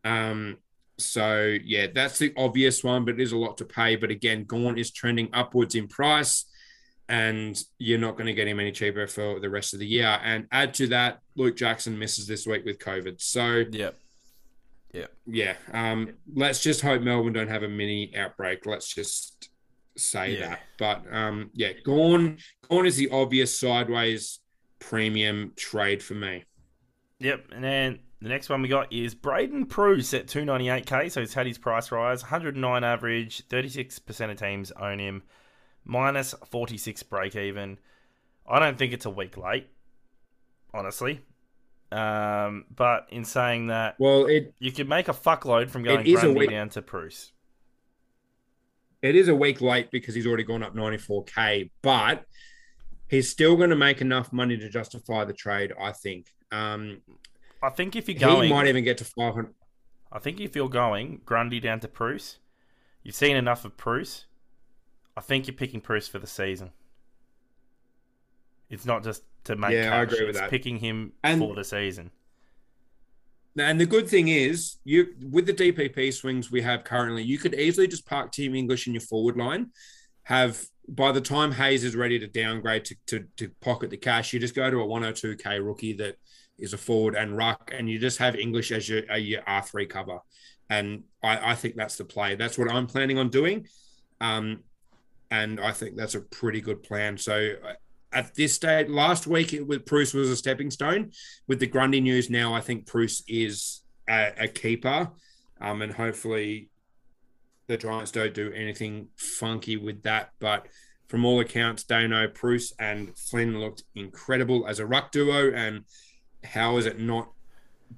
[0.05, 0.59] Um,
[0.99, 3.95] so yeah, that's the obvious one, but it is a lot to pay.
[3.95, 6.45] But again, Gawn is trending upwards in price,
[7.11, 10.19] and you're not going to get him any cheaper for the rest of the year.
[10.23, 13.21] And add to that, Luke Jackson misses this week with COVID.
[13.21, 13.97] So Yep.
[14.93, 15.55] yeah, yeah.
[15.73, 18.65] um, let's just hope Melbourne don't have a mini outbreak.
[18.65, 19.51] Let's just
[19.97, 20.49] say Yeah.
[20.51, 20.61] that.
[20.79, 22.39] But um, yeah, Gawn,
[22.69, 24.39] Gawn is the obvious sideways
[24.79, 26.45] premium trade for me.
[27.19, 31.35] Yep, and then the next one we got is Braydon Preuss at 298k, so he's
[31.35, 35.23] had his price rise, 109 average, 36% of teams own him,
[35.85, 37.79] minus 46 break even.
[38.49, 39.69] I don't think it's a week late,
[40.75, 41.21] honestly.
[41.93, 46.07] Um, but in saying that, Well, it you could make a fuckload from going It
[46.09, 47.33] is Grundy week- down to Preuss.
[49.03, 52.25] it is a week late because he's already gone up 94k, but
[53.09, 55.73] he's still going to make enough money to justify the trade.
[55.81, 56.29] I think.
[56.53, 57.03] Um,
[57.63, 59.53] I think if you're going, he might even get to 500.
[60.13, 62.39] I think if you're going Grundy down to Preuss,
[63.03, 64.27] you've seen enough of Preuss.
[65.17, 66.71] I think you're picking Preuss for the season.
[68.69, 70.13] It's not just to make Yeah, I cash.
[70.15, 70.51] agree with it's that.
[70.51, 72.11] picking him And- for the season.
[73.59, 77.55] And the good thing is, you with the DPP swings we have currently, you could
[77.55, 79.73] easily just park Tim English in your forward line.
[80.23, 84.33] Have by the time Hayes is ready to downgrade to, to, to pocket the cash,
[84.33, 86.17] you just go to a 102k rookie that
[86.59, 89.89] is a forward and ruck, and you just have English as your, uh, your R3
[89.89, 90.19] cover.
[90.69, 92.37] And I, I think that's the play.
[92.37, 93.67] That's what I'm planning on doing.
[94.21, 94.63] Um,
[95.31, 97.17] and I think that's a pretty good plan.
[97.17, 97.73] So uh,
[98.13, 101.13] at this stage, last week it was Preuss was a stepping stone.
[101.47, 105.11] With the Grundy news now, I think Preuss is a, a keeper,
[105.61, 106.71] um, and hopefully
[107.67, 110.31] the Giants don't do anything funky with that.
[110.41, 110.67] But
[111.09, 115.53] from all accounts, Dano, Preuss, and Flynn looked incredible as a ruck duo.
[115.53, 115.85] And
[116.43, 117.31] how has it not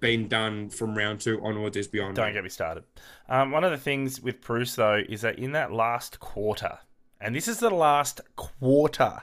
[0.01, 2.16] been done from round two onwards is beyond.
[2.16, 2.33] Don't me.
[2.33, 2.85] get me started.
[3.28, 6.78] Um, one of the things with Preuss though is that in that last quarter,
[7.23, 9.23] and this is the last quarter,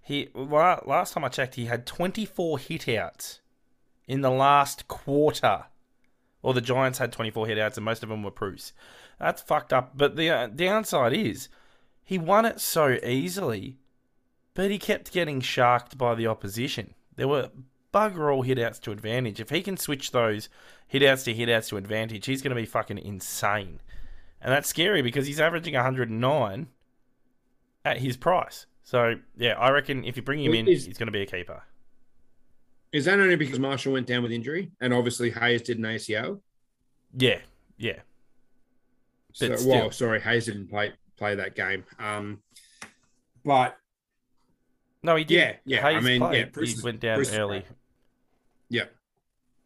[0.00, 3.40] he last time I checked, he had 24 hitouts
[4.06, 5.64] in the last quarter.
[6.42, 8.72] Or the Giants had 24 hitouts, and most of them were Preuss.
[9.18, 9.92] That's fucked up.
[9.96, 11.48] But the uh, downside is
[12.04, 13.78] he won it so easily,
[14.54, 16.94] but he kept getting sharked by the opposition.
[17.14, 17.50] There were
[17.94, 19.40] bugger all hitouts to advantage.
[19.40, 20.48] If he can switch those
[20.92, 23.80] hitouts to hitouts to advantage, he's going to be fucking insane.
[24.40, 26.66] And that's scary because he's averaging 109
[27.84, 28.66] at his price.
[28.84, 31.26] So, yeah, I reckon if you bring him in, Is- he's going to be a
[31.26, 31.62] keeper.
[32.92, 36.40] Is that only because Marshall went down with injury and obviously Hayes did an ACL?
[37.16, 37.38] Yeah,
[37.78, 38.00] yeah.
[39.32, 39.90] So, But well, still.
[39.92, 41.84] sorry, Hayes didn't play play that game.
[41.98, 42.42] Um,
[43.46, 43.78] but
[45.02, 45.36] No, he did.
[45.36, 46.38] Yeah, yeah, I Hayes mean, played.
[46.38, 47.64] yeah, Preuss he went down Preuss early.
[48.68, 48.84] yeah,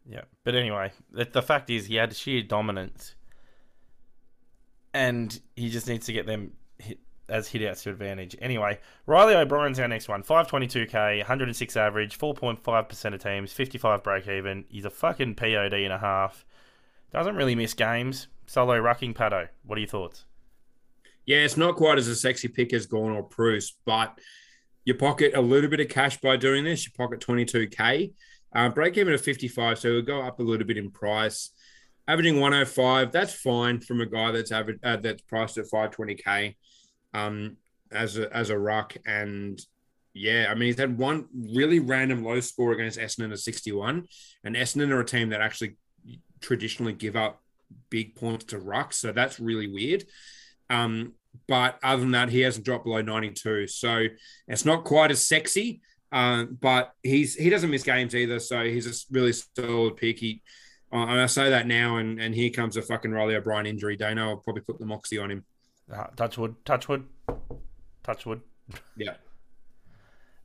[0.09, 3.15] Yeah, but anyway, the, the fact is he had sheer dominance,
[4.93, 6.53] and he just needs to get them
[7.29, 8.35] as hitouts to advantage.
[8.41, 10.23] Anyway, Riley O'Brien's our next one.
[10.23, 14.65] 522k, 106 average, 4.5% of teams, 55 break even.
[14.69, 16.45] He's a fucking POD and a half.
[17.11, 18.27] Doesn't really miss games.
[18.45, 19.47] Solo rucking Patto.
[19.65, 20.25] What are your thoughts?
[21.25, 21.37] yeah.
[21.37, 24.17] It's not quite as a sexy pick as Gawn or Preuss, but
[24.85, 26.85] you pocket a little bit of cash by doing this.
[26.85, 28.13] You pocket twenty two k.
[28.55, 31.51] Uh, break even at 55, so it'll go up a little bit in price.
[32.07, 36.55] Averaging 105, that's fine from a guy that's average uh, that's priced at 520k
[37.13, 37.57] um,
[37.91, 38.97] as a as a ruck.
[39.05, 39.59] And
[40.13, 44.07] yeah, I mean he's had one really random low score against Essendon at 61,
[44.43, 45.77] and Essendon are a team that actually
[46.41, 47.41] traditionally give up
[47.89, 50.05] big points to rucks, so that's really weird.
[50.69, 51.13] Um,
[51.47, 54.05] but other than that, he hasn't dropped below 92, so
[54.47, 55.81] it's not quite as sexy.
[56.11, 60.19] Um, but he's he doesn't miss games either, so he's a really solid pick.
[60.19, 60.41] He,
[60.91, 63.97] uh, and I say that now, and and here comes a fucking Riley O'Brien injury.
[63.97, 65.45] Dano will probably put the moxie on him.
[65.91, 67.05] Uh, touch wood, touch wood,
[68.03, 68.41] touch wood.
[68.95, 69.15] Yeah,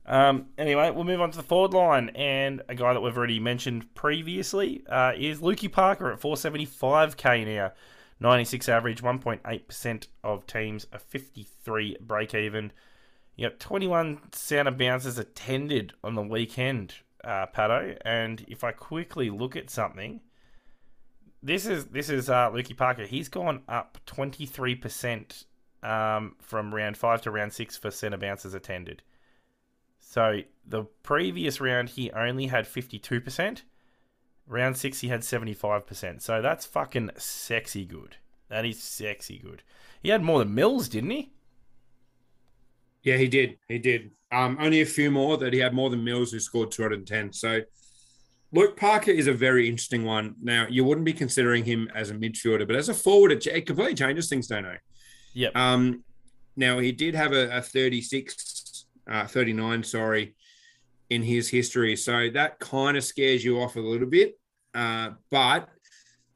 [0.05, 3.39] Um, anyway, we'll move on to the forward line, and a guy that we've already
[3.39, 7.71] mentioned previously uh, is Lukey Parker at 475k now,
[8.19, 12.71] 96 average, 1.8% of teams, a 53 break even.
[13.35, 17.95] You got 21 sound of bounces attended on the weekend, uh, Patto.
[18.05, 20.21] And if I quickly look at something,
[21.43, 23.05] this is this is uh, Lukey Parker.
[23.05, 25.43] He's gone up 23%
[25.83, 29.03] um, from round five to round six for centre bounces attended.
[29.99, 33.61] So the previous round he only had 52%.
[34.45, 36.21] Round 6 he had 75%.
[36.21, 38.17] So that's fucking sexy good.
[38.49, 39.63] That is sexy good.
[40.01, 41.31] He had more than Mills, didn't he?
[43.03, 44.11] yeah, he did, he did.
[44.31, 47.33] Um, only a few more that he had more than Mills, who scored 210.
[47.33, 47.61] So
[48.53, 50.35] Luke Parker is a very interesting one.
[50.41, 53.65] Now you wouldn't be considering him as a midfielder, but as a forward, it, it
[53.65, 54.47] completely changes things.
[54.47, 54.77] Don't know.
[55.33, 55.49] Yeah.
[55.55, 56.03] Um,
[56.55, 60.35] now he did have a, a 36, uh, 39, sorry,
[61.09, 61.95] in his history.
[61.95, 64.37] So that kind of scares you off a little bit.
[64.75, 65.69] Uh, but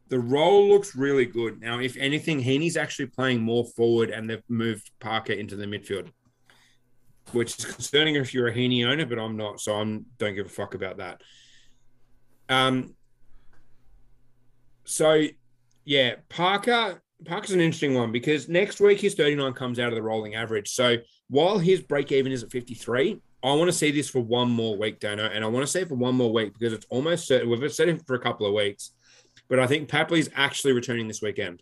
[0.09, 1.61] the role looks really good.
[1.61, 6.09] Now, if anything, Heaney's actually playing more forward and they've moved Parker into the midfield,
[7.31, 9.59] which is concerning if you're a Heaney owner, but I'm not.
[9.59, 9.83] So I
[10.17, 11.21] don't give a fuck about that.
[12.49, 12.95] Um,
[14.85, 15.23] so
[15.85, 20.01] yeah, Parker Parker's an interesting one because next week his 39 comes out of the
[20.01, 20.69] rolling average.
[20.69, 20.97] So
[21.29, 24.77] while his break even is at 53, I want to see this for one more
[24.77, 27.27] week, Dano, and I want to see it for one more week because it's almost
[27.27, 28.91] certain we've said it for a couple of weeks,
[29.47, 31.61] but I think Papley's actually returning this weekend.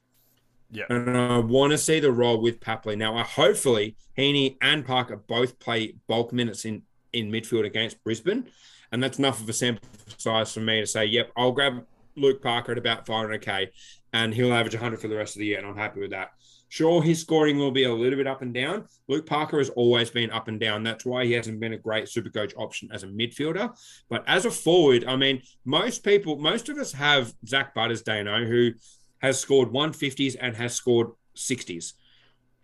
[0.72, 0.86] Yeah.
[0.90, 2.98] And I want to see the role with Papley.
[2.98, 6.82] Now, I hopefully Heaney and Parker both play bulk minutes in,
[7.14, 8.48] in midfield against Brisbane.
[8.92, 12.42] And that's enough of a sample size for me to say, yep, I'll grab Luke
[12.42, 13.70] Parker at about 500k
[14.14, 15.58] and he'll average 100 for the rest of the year.
[15.58, 16.32] And I'm happy with that.
[16.70, 18.86] Sure, his scoring will be a little bit up and down.
[19.08, 20.84] Luke Parker has always been up and down.
[20.84, 23.78] That's why he hasn't been a great super coach option as a midfielder.
[24.10, 28.46] But as a forward, I mean, most people, most of us have Zak Butters, Dano,
[28.46, 28.72] who
[29.20, 31.94] has scored 150s and has scored 60s.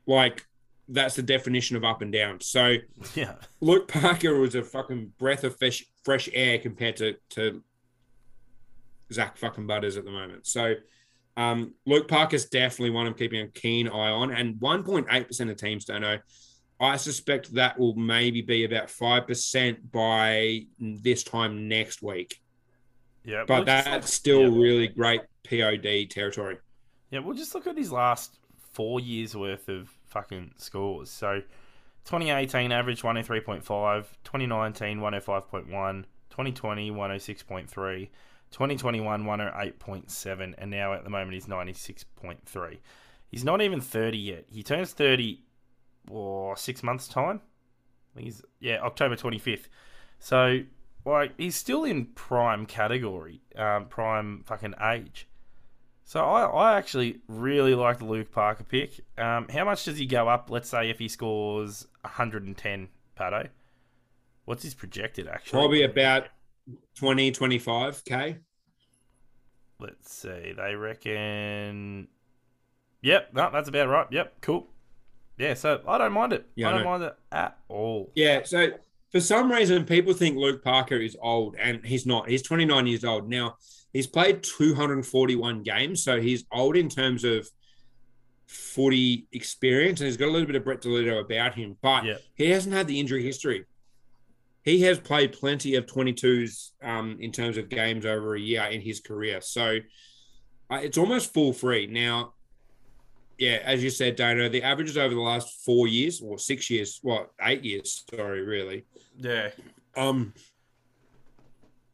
[0.07, 0.45] Like,
[0.88, 2.41] that's the definition of up and down.
[2.41, 2.78] So
[3.15, 3.36] Yeah.
[3.61, 7.62] Luke Parker was a fucking breath of fresh fresh air compared to to
[9.14, 10.47] Zak fucking Butters at the moment.
[10.47, 10.76] So
[11.38, 15.86] um, Luke Parker's definitely one I'm keeping a keen eye on, and 1.8% of teams
[15.86, 16.18] don't know.
[16.80, 22.41] I suspect that will maybe be about five percent by this time next week,
[23.24, 23.43] Yeah.
[23.47, 24.62] but we'll that's look- still yeah.
[24.64, 26.58] really great POD territory.
[27.12, 28.39] Yeah, we'll just look at his last
[28.74, 31.12] four years worth of fucking scores.
[31.12, 31.41] So
[32.06, 33.64] 2018 average 103.5,
[34.24, 38.10] 2019 105.1, 2020 106.3,
[38.52, 42.78] 2021 108.7, and now at the moment he's 96.3.
[43.30, 44.45] He's not even 30 yet.
[44.49, 45.41] He turns 30
[46.10, 47.41] or six months' time.
[48.12, 49.68] I think he's, yeah, October 25th.
[50.20, 50.62] So,
[51.06, 55.28] like, he's still in prime category, um, prime fucking age.
[56.04, 58.99] So I, I actually really like the Luke Parker pick.
[59.18, 60.49] Um, how much does he go up?
[60.49, 63.47] Let's say if he scores 110, Patto.
[64.45, 65.60] What's his projected actually?
[65.60, 66.28] Probably about
[66.95, 68.38] 20, 25k.
[69.80, 70.54] Let's see.
[70.56, 72.08] They reckon.
[73.02, 74.08] Yep, no, that's about right.
[74.12, 74.68] Yep, cool.
[75.38, 76.45] Yeah, so I don't mind it.
[76.56, 76.89] Yeah, I don't know.
[76.89, 78.12] mind it at all.
[78.16, 78.43] Yeah.
[78.43, 78.68] So
[79.12, 82.30] for some reason, people think Luke Parker is old, and he's not.
[82.30, 83.57] He's 29 years old now.
[83.93, 87.49] He's played 241 games, so he's old in terms of
[88.47, 92.18] footy experience, and he's got a little bit of Brett Deledio about him, but Yeah.
[92.36, 93.66] he hasn't had the injury history.
[94.64, 98.82] He has played plenty of 22s um, in terms of games over a year in
[98.82, 99.80] his career, so
[100.70, 102.34] uh, it's almost full free now.
[103.41, 106.99] Yeah, as you said, Dano, the averages over the last four years or six years,
[107.01, 108.05] what eight years?
[108.15, 108.85] Sorry, really.
[109.17, 109.49] Yeah.
[109.97, 110.35] Um,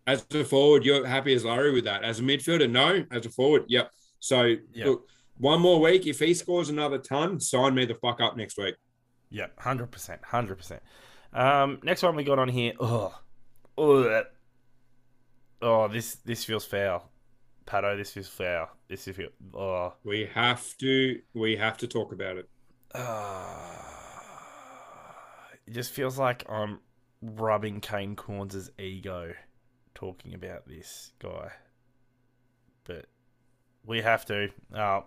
[0.05, 2.03] as a forward, you're happy as Larry with that.
[2.03, 3.05] As a midfielder, no.
[3.11, 3.91] As a forward, yep.
[4.19, 4.43] So
[4.73, 4.85] Yep.
[4.87, 6.05] look, one more week.
[6.05, 8.75] If he scores another ton, sign me the fuck up next week.
[9.29, 10.83] Yep, hundred percent, hundred percent.
[11.31, 12.73] Um, next one we got on here.
[12.77, 13.17] Oh,
[13.77, 14.23] oh,
[15.61, 17.09] oh, this this feels foul,
[17.67, 17.95] Patto.
[17.95, 18.69] This is foul.
[18.87, 19.19] This is.
[19.53, 21.21] Oh, We have to.
[21.35, 22.49] We have to talk about it.
[25.67, 26.79] it just feels like I'm
[27.21, 29.33] rubbing Kane Cornes' ego
[29.93, 31.51] talking about this guy,
[32.85, 33.05] but
[33.85, 34.49] we have to.
[34.75, 35.05] Oh,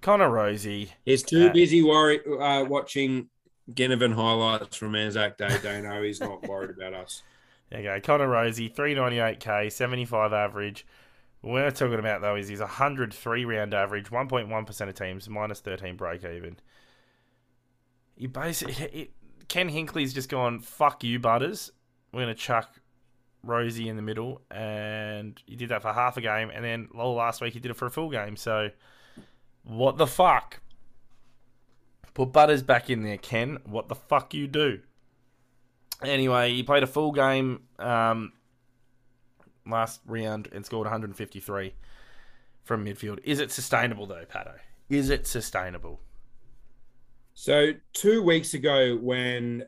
[0.00, 0.90] Connor Rozee.
[1.04, 3.28] He's too Uh, busy worry, uh, watching
[3.72, 5.58] Ginnivan highlights from Anzac Day.
[5.62, 7.22] Dano, he's not worried about us.
[7.70, 8.00] There you go.
[8.00, 10.86] Connor Rozee, 398k, 75 average.
[11.42, 16.24] We're talking about, though, is his 103 round average, 1.1% of teams, minus 13 break
[16.24, 16.56] even.
[18.16, 19.10] He basically, it,
[19.48, 21.70] Ken Hinkley's just gone, fuck you, Butters.
[22.12, 22.80] We're to chuck
[23.46, 24.42] Rozee in the middle.
[24.50, 26.50] And he did that for half a game.
[26.52, 28.36] And then well, last week he did it for a full game.
[28.36, 28.70] So,
[29.62, 30.60] what the fuck?
[32.14, 33.58] Put Butters back in there, Ken.
[33.64, 34.80] What the fuck you do?
[36.02, 38.32] Anyway, he played a full game um,
[39.68, 41.74] last round and scored 153
[42.64, 43.18] from midfield.
[43.24, 44.54] Is it sustainable though, Patto?
[44.88, 46.00] Is it sustainable?
[47.34, 49.64] So two weeks ago, when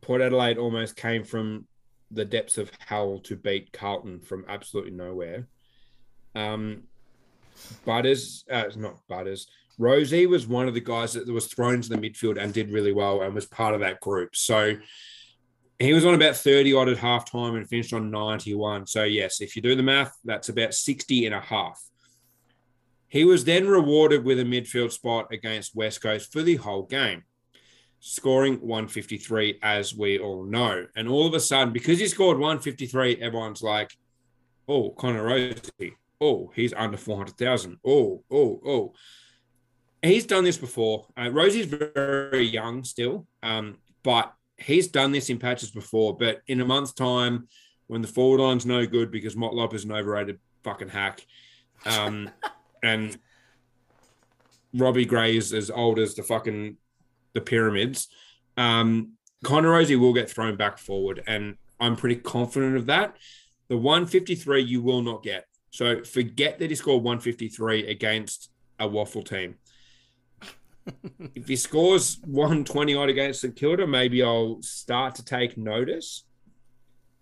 [0.00, 1.66] Port Adelaide almost came from
[2.10, 5.46] the depths of hell to beat Carlton from absolutely nowhere,
[6.34, 6.82] um,
[7.84, 9.46] Butters, uh, not Butters,
[9.78, 12.92] Rozee was one of the guys that was thrown to the midfield and did really
[12.92, 14.36] well and was part of that group.
[14.36, 14.76] So
[15.78, 18.86] he was on about 30 odd at halftime and finished on 91.
[18.86, 21.82] So, yes, if you do the math, that's about 60 and a half.
[23.08, 27.24] He was then rewarded with a midfield spot against West Coast for the whole game,
[28.00, 30.86] scoring 153, as we all know.
[30.96, 33.90] And all of a sudden, because he scored 153, everyone's like,
[34.66, 35.92] oh, Connor Rozee.
[36.20, 37.78] Oh, he's under 400,000.
[37.84, 38.92] Oh, oh, oh.
[40.00, 41.06] He's done this before.
[41.16, 46.16] Uh, Rozee's very young still, um, but he's done this in patches before.
[46.16, 47.48] But in a month's time,
[47.86, 51.26] when the forward line's no good because Motlop is an overrated fucking hack,
[51.84, 52.30] um,
[52.82, 53.18] and
[54.74, 56.76] Robbie Gray is as old as the fucking
[57.34, 58.08] the pyramids.
[58.56, 59.12] Um,
[59.44, 63.16] Connor Rozee will get thrown back forward, and I'm pretty confident of that.
[63.68, 65.46] The 153 you will not get.
[65.70, 69.56] So forget that he scored 153 against a WAFL team.
[71.34, 76.24] If he scores 120 odd against St Kilda, maybe I'll start to take notice.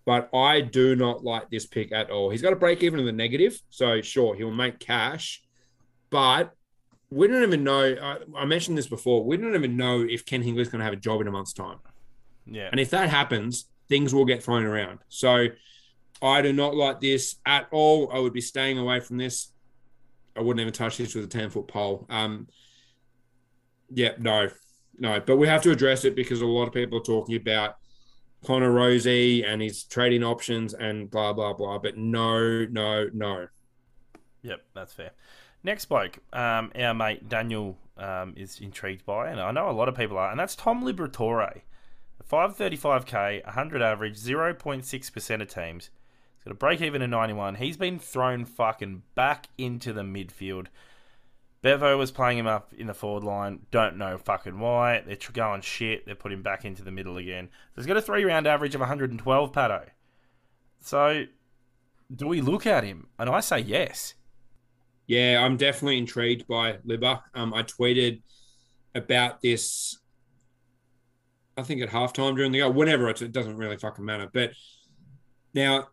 [0.05, 2.29] But I do not like this pick at all.
[2.31, 3.61] He's got to break even in the negative.
[3.69, 5.43] So sure, he'll make cash,
[6.09, 6.53] but
[7.11, 7.95] we don't even know.
[8.01, 9.23] I, I mentioned this before.
[9.23, 11.53] We don't even know if Ken Hinkley's going to have a job in a month's
[11.53, 11.77] time.
[12.45, 12.69] Yeah.
[12.71, 14.99] And if that happens, things will get thrown around.
[15.09, 15.47] So
[16.21, 18.09] I do not like this at all.
[18.11, 19.51] I would be staying away from this.
[20.35, 22.05] I wouldn't even touch this with a 10 foot pole.
[22.09, 22.47] Um,
[23.93, 24.49] yeah, no,
[24.97, 25.19] no.
[25.19, 27.77] But we have to address it because a lot of people are talking about
[28.45, 31.79] Connor Rozee and his trading options and blah, blah, blah.
[31.79, 33.47] But no, no, no.
[34.43, 35.11] Yep, that's fair.
[35.63, 39.87] Next bloke, um, our mate Daniel um, is intrigued by, and I know a lot
[39.89, 41.61] of people are, and that's Tom Liberatore.
[42.29, 45.89] 535k, 100 average, 0.6% of teams.
[46.37, 47.55] He's got a break even of 91.
[47.55, 50.67] He's been thrown fucking back into the midfield.
[51.61, 53.59] Bevo was playing him up in the forward line.
[53.69, 55.03] Don't know fucking why.
[55.05, 56.05] They're going shit.
[56.05, 57.49] They're putting him back into the middle again.
[57.51, 59.85] So he's got a three round average of 112, Patto.
[60.79, 61.25] So,
[62.13, 63.07] do we look at him?
[63.19, 64.15] And I say yes.
[65.05, 67.21] Yeah, I'm definitely intrigued by Libba.
[67.35, 68.21] Um, I tweeted
[68.95, 69.99] about this,
[71.55, 74.29] I think at halftime during the game, whenever it doesn't really fucking matter.
[74.33, 74.51] But
[75.53, 75.89] now,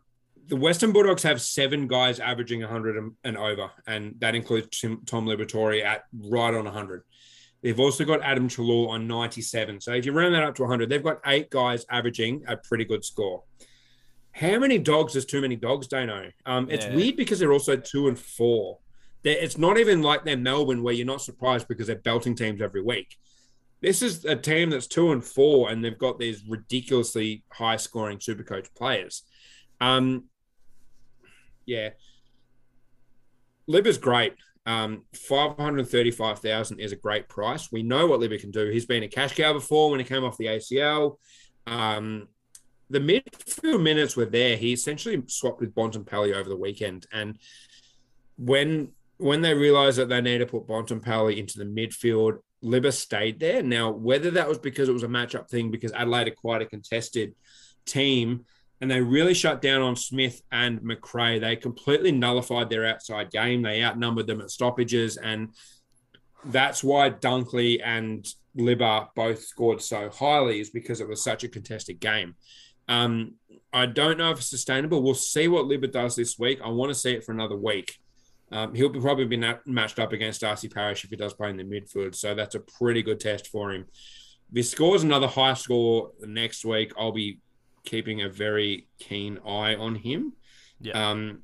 [0.49, 5.25] the Western Bulldogs have seven guys averaging 100 and- over, and that includes Tim, Tom
[5.25, 7.03] Liberatore at right on 100.
[7.61, 9.81] They've also got Adam Treloar on 97.
[9.81, 12.85] So if you round that up to 100, they've got eight guys averaging a pretty
[12.85, 13.43] good score.
[14.31, 16.31] How many dogs is too many dogs, Dano?
[16.45, 16.95] Um, it's Yeah.
[16.95, 18.79] weird because they're also two and four.
[19.23, 22.61] They're, it's not even like they're Melbourne where you're not surprised because they're belting teams
[22.61, 23.17] every week.
[23.81, 28.19] This is a team that's two and four, and they've got these ridiculously high scoring
[28.21, 29.23] super coach players.
[29.81, 30.25] Um,
[31.69, 31.89] yeah.
[33.69, 34.33] Libba's great.
[34.65, 37.71] Um, 535,000 is a great price.
[37.71, 38.69] We know what Libba can do.
[38.69, 41.17] He's been a cash cow before when he came off the ACL.
[41.67, 42.27] Um,
[42.89, 44.57] the midfield minutes were there.
[44.57, 47.05] He essentially swapped with Bontempelli over the weekend.
[47.11, 47.37] And
[48.37, 53.39] when when they realized that they needed to put Bontempelli into the midfield, Libba stayed
[53.39, 53.61] there.
[53.61, 56.65] Now, whether that was because it was a matchup thing, because Adelaide are quite a
[56.65, 57.35] contested
[57.85, 58.45] team,
[58.81, 61.39] and they really shut down on Smith and Macrae.
[61.39, 63.61] They completely nullified their outside game.
[63.61, 65.49] They outnumbered them at stoppages, and
[66.45, 68.25] that's why Dunkley and
[68.57, 72.35] Libba both scored so highly, is because it was such a contested game.
[72.87, 73.35] Um,
[73.71, 75.03] I don't know if it's sustainable.
[75.03, 76.59] We'll see what Libba does this week.
[76.63, 77.99] I want to see it for another week.
[78.51, 81.57] Um, he'll be probably be matched up against Darcy Parish if he does play in
[81.57, 82.15] the midfield.
[82.15, 83.85] So that's a pretty good test for him.
[84.49, 87.37] If he scores another high score next week, I'll be
[87.89, 90.33] keeping a very keen eye on him.
[90.79, 91.09] Yeah.
[91.09, 91.39] Um,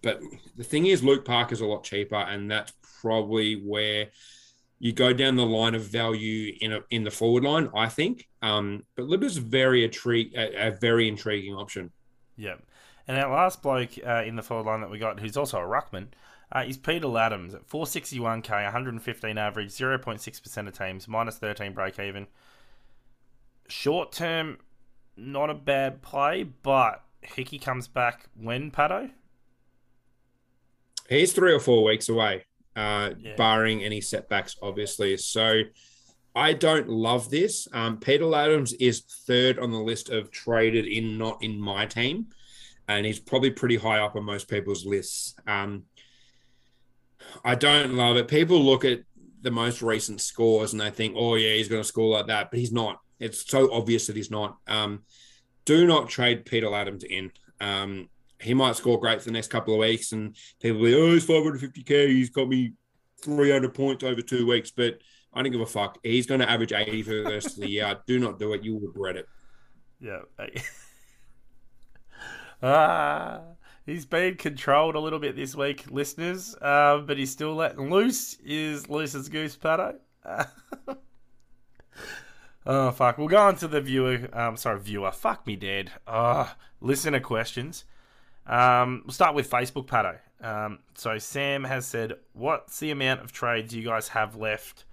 [0.00, 0.20] but
[0.56, 4.08] the thing is, Luke Parker's a lot cheaper, and that's probably where
[4.78, 7.68] you go down the line of value in a, in the forward line.
[7.74, 8.28] I think.
[8.42, 11.90] Um, but Libba's very intri- a, a very intriguing option.
[12.36, 12.56] Yeah.
[13.08, 15.62] And our last bloke uh, in the forward line that we got, who's also a
[15.62, 16.08] ruckman,
[16.54, 22.26] uh, is Peter Ladhams at 461k, 115 average, 0.6% of teams, minus 13 break even.
[23.68, 24.58] Short term,
[25.16, 29.10] not a bad play, but Hickey comes back when, Patto?
[31.08, 32.44] He's three or four weeks away,
[32.76, 33.34] uh, Yeah.
[33.36, 35.16] barring any setbacks, obviously.
[35.18, 35.62] So
[36.34, 37.68] I don't love this.
[37.72, 42.28] Um, Peter Ladhams is third on the list of traded in, not in my team.
[42.88, 45.34] And he's probably pretty high up on most people's lists.
[45.46, 45.84] Um,
[47.44, 48.28] I don't love it.
[48.28, 49.02] People look at
[49.42, 52.50] the most recent scores and they think, oh, yeah, he's going to score like that.
[52.50, 53.00] But he's not.
[53.22, 54.58] It's so obvious that he's not.
[54.66, 55.04] Um,
[55.64, 57.30] do not trade Peter Ladhams in.
[57.60, 58.08] Um,
[58.40, 61.12] he might score great for the next couple of weeks, and people will be, oh,
[61.12, 62.08] he's 550k.
[62.08, 62.72] He's got me
[63.22, 64.98] 300 points over two weeks, but
[65.32, 65.98] I don't give a fuck.
[66.02, 67.96] He's going to average 80 for the rest of the year.
[68.06, 68.64] Do not do it.
[68.64, 69.28] You will regret it.
[70.00, 70.22] Yeah.
[72.62, 73.42] ah,
[73.86, 78.36] he's been controlled a little bit this week, listeners, uh, but he's still letting loose.
[78.44, 79.94] Is loose as goose, Patto.
[82.66, 83.18] oh, fuck.
[83.18, 84.28] We'll go on to the viewer.
[84.32, 85.10] Um, sorry, viewer.
[85.10, 85.92] Fuck me, dead.
[86.06, 87.84] Oh, listener questions.
[88.46, 90.18] Um, we'll start with Facebook, Patto.
[90.40, 94.84] Um, so Sam has said, "What's the amount of trades you guys have left,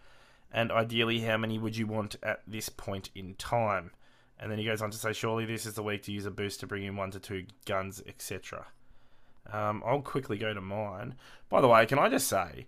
[0.52, 3.92] and ideally, how many would you want at this point in time?"
[4.40, 6.32] And then he goes on to say, "Surely this is the week to use a
[6.32, 8.68] boost to bring in one to two guns, etc."
[9.52, 11.16] Um, I'll quickly go to mine.
[11.50, 12.68] By the way, can I just say,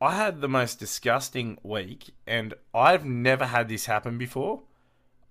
[0.00, 4.62] I had the most disgusting week, and I've never had this happen before.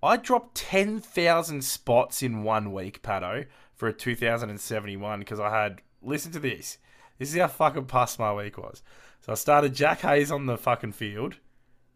[0.03, 3.45] I dropped 10,000 spots in one week, Patto,
[3.76, 5.82] for a 2071 because I had.
[6.01, 6.78] Listen to this.
[7.17, 8.82] This is how fucking past my week was.
[9.20, 11.36] So I started Jack Hayes on the fucking field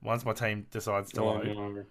[0.02, 1.46] once my team decides to Oh, load.
[1.56, 1.84] no.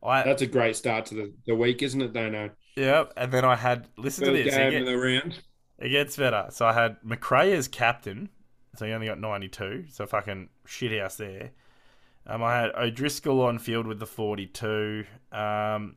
[0.00, 2.50] I, That's a great start to the, the week, isn't it, Dano?
[2.76, 3.88] yeah, and then I had.
[3.96, 4.54] Listen to this.
[4.54, 5.40] game It, get- the round.
[5.80, 6.46] it gets better.
[6.50, 8.28] So I had McRae as captain.
[8.78, 9.86] So he only got 92.
[9.90, 11.50] So fucking shithouse there.
[12.26, 15.04] Um, I had O'Driscoll on field with the 42.
[15.32, 15.96] Um,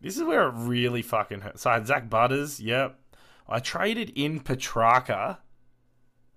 [0.00, 1.58] this is where it really fucking hurt.
[1.58, 2.60] So I had Zak Butters.
[2.60, 2.98] Yep.
[3.48, 5.38] I traded in Petracca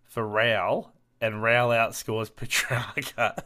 [0.03, 0.89] for Raul,
[1.21, 3.43] and Raul outscores Petracca.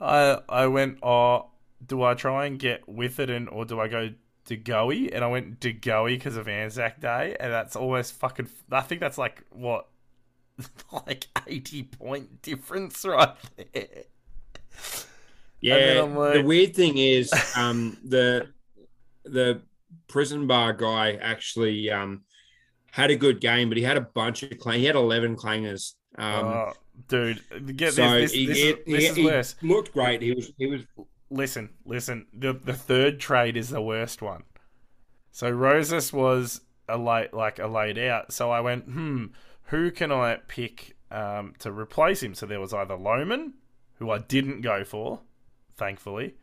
[0.00, 1.50] I I went, oh,
[1.84, 4.10] do I try and get with it, and or do I go
[4.46, 5.10] to Goey?
[5.12, 8.48] And I went to Goey because of Anzac Day, and that's almost fucking.
[8.70, 9.88] I think that's like what,
[11.06, 13.34] like eighty point difference right
[13.72, 14.04] there.
[15.60, 18.48] Yeah, like- the weird thing is, um, the
[19.24, 19.62] the
[20.08, 22.22] prison bar guy actually um
[22.90, 24.80] had a good game, but he had a bunch of clang.
[24.80, 25.94] He had eleven clangers.
[26.16, 26.72] Um, oh,
[27.08, 28.30] dude, get so this.
[28.30, 29.54] This, he, this, he- is, this he- is worse.
[29.62, 30.22] looked great.
[30.22, 30.82] He was he was
[31.30, 32.26] listen, listen.
[32.34, 34.42] The the third trade is the worst one.
[35.32, 38.32] So Rosas was a late like a laid out.
[38.32, 39.26] So I went, hmm,
[39.64, 42.34] who can I pick um, to replace him?
[42.34, 43.52] So there was either Lohmann,
[43.94, 45.20] who I didn't go for,
[45.76, 46.34] thankfully.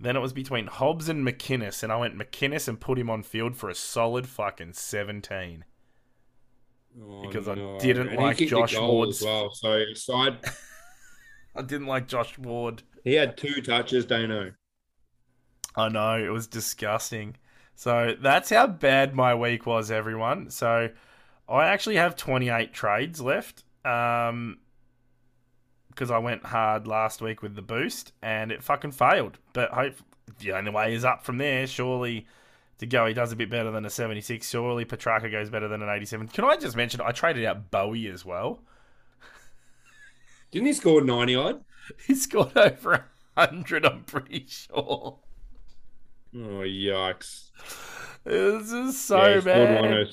[0.00, 3.22] Then it was between Hobbs and McInnes, and I went McInnes and put him on
[3.22, 5.64] field for a solid fucking 17.
[7.00, 9.08] Oh, Because I didn't And like Josh Ward.
[9.10, 9.50] As well.
[9.50, 10.38] So side,
[11.56, 12.82] I didn't like Josh Ward.
[13.02, 14.06] he had two touches.
[14.06, 14.52] Dano.
[15.76, 17.36] I know, it was disgusting.
[17.74, 20.50] So that's how bad my week was, everyone.
[20.50, 20.88] So
[21.48, 23.64] I actually have 28 trades left.
[23.84, 24.58] Um,
[25.98, 29.38] because I went hard last week with the boost and it fucking failed.
[29.52, 29.94] But hope
[30.38, 31.66] the only way is up from there.
[31.66, 32.24] Surely
[32.78, 34.48] to go, he does a bit better than a 76.
[34.48, 36.28] Surely Petracca goes better than an 87.
[36.28, 38.60] Can I just mention I traded out Bowie as well?
[40.52, 41.64] Didn't he score ninety odd?
[42.06, 44.76] He scored over 100, I'm pretty sure.
[44.76, 45.18] Oh
[46.34, 47.50] yikes!
[48.24, 50.06] This is so yeah, he scored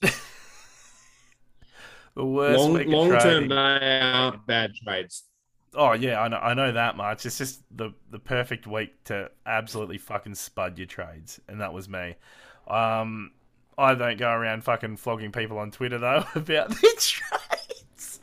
[0.00, 0.14] bad.
[2.14, 2.56] one hundred six.
[2.56, 3.48] The worst Long week of long term trading.
[3.48, 5.24] bad, bad trades.
[5.74, 7.24] Oh yeah, I know, I know that much.
[7.26, 11.88] It's just the the perfect week to absolutely fucking spud your trades, and that was
[11.88, 12.14] me.
[12.68, 13.30] Um,
[13.78, 18.20] I don't go around fucking flogging people on Twitter though about the trades.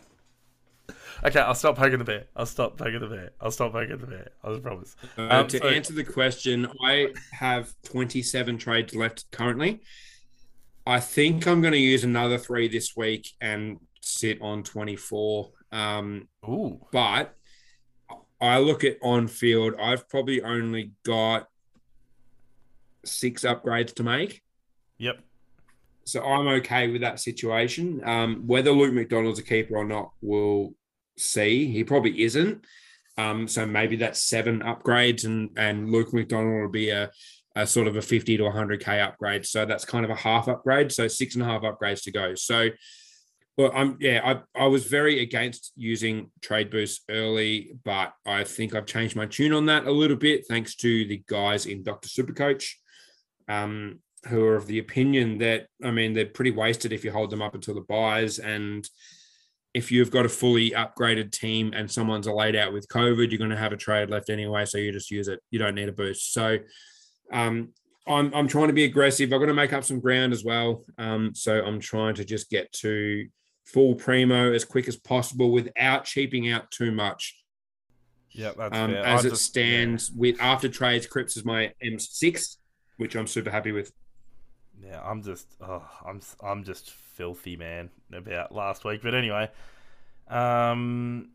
[1.25, 2.25] Okay, I'll stop poking the bear.
[2.35, 3.31] I'll stop poking the bear.
[3.41, 4.29] I'll stop poking the bear.
[4.43, 4.95] I promise.
[5.17, 9.81] Uh, Um, to so- answer the question, I have 27 trades left currently.
[10.85, 15.51] I think I'm going to use another three this week and sit on 24.
[15.71, 17.35] Um, Ooh, but
[18.41, 21.47] I look at on field, I've probably only got
[23.05, 24.41] six upgrades to make.
[24.97, 25.19] yep.
[26.05, 28.01] So I'm okay with that situation.
[28.03, 30.73] Um, whether Luke McDonald's a keeper or not, we'll
[31.19, 31.71] see.
[31.71, 32.65] He probably isn't.
[33.19, 37.11] Um, so maybe that's seven upgrades, and and Luke McDonald will be a,
[37.55, 39.45] a sort of a 50 to 100k upgrade.
[39.45, 40.91] So that's kind of a half upgrade.
[40.91, 42.35] So six and a half upgrades to go.
[42.35, 42.69] So,
[43.57, 44.21] well, I'm yeah,
[44.55, 49.25] I I was very against using trade boosts early, but I think I've changed my
[49.25, 52.07] tune on that a little bit thanks to the guys in Dr.
[52.07, 52.71] Supercoach.
[53.47, 57.29] Um, who are of the opinion that I mean they're pretty wasted if you hold
[57.29, 58.87] them up until the buys, and
[59.73, 63.51] if you've got a fully upgraded team and someone's laid out with COVID, you're going
[63.51, 65.39] to have a trade left anyway, so you just use it.
[65.51, 66.33] You don't need a boost.
[66.33, 66.57] So
[67.31, 67.69] um,
[68.07, 69.31] I'm I'm trying to be aggressive.
[69.31, 70.83] I'm going to make up some ground as well.
[70.97, 73.27] Um, so I'm trying to just get to
[73.65, 77.35] full primo as quick as possible without cheaping out too much.
[78.31, 82.57] Yeah, that's Um, as I it stands, with after trades, Cripps is my M6,
[82.97, 83.91] which I'm super happy with.
[84.81, 89.01] Yeah, yeah I'm just, oh, I'm, I'm just filthy, man, about last week.
[89.01, 89.49] But anyway,
[90.27, 91.29] um,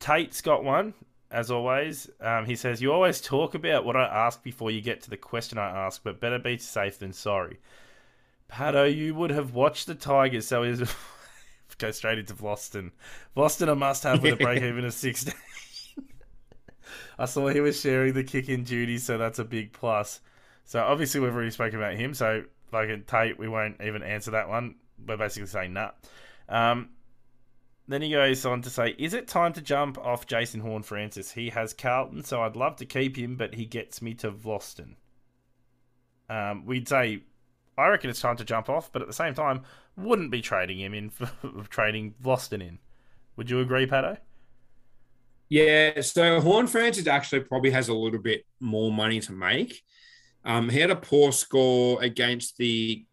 [0.00, 0.94] Tate's got one
[1.30, 2.08] as always.
[2.20, 5.16] Um, he says you always talk about what I ask before you get to the
[5.16, 7.58] question I ask, but better be safe than sorry.
[8.50, 10.80] Pato, you would have watched the Tigers, so he's
[11.78, 12.92] go straight into Vlastuin.
[13.36, 15.34] Vlastuin a must-have with a break even of sixteen.
[17.18, 20.20] I saw he was sharing the kick-in duties, so that's a big plus.
[20.64, 22.14] So obviously we've already spoken about him.
[22.14, 24.76] So fucking Tate, we won't even answer that one.
[25.06, 25.90] We're basically saying nah.
[26.48, 26.90] Um,
[27.86, 31.32] then he goes on to say, "Is it time to jump off Jason Horne-Francis?
[31.32, 34.94] He has Carlton, so I'd love to keep him, but he gets me to Vlastuin."
[36.28, 37.22] Um, we'd say,
[37.76, 39.62] I reckon it's time to jump off, but at the same time,
[39.96, 41.30] wouldn't be trading him in for
[41.68, 42.78] trading Vlastuin in.
[43.36, 44.16] Would you agree, Patto?
[45.48, 49.82] Yeah, so Horne-Francis actually probably has a little bit more money to make.
[50.44, 53.04] Um, he had a poor score against the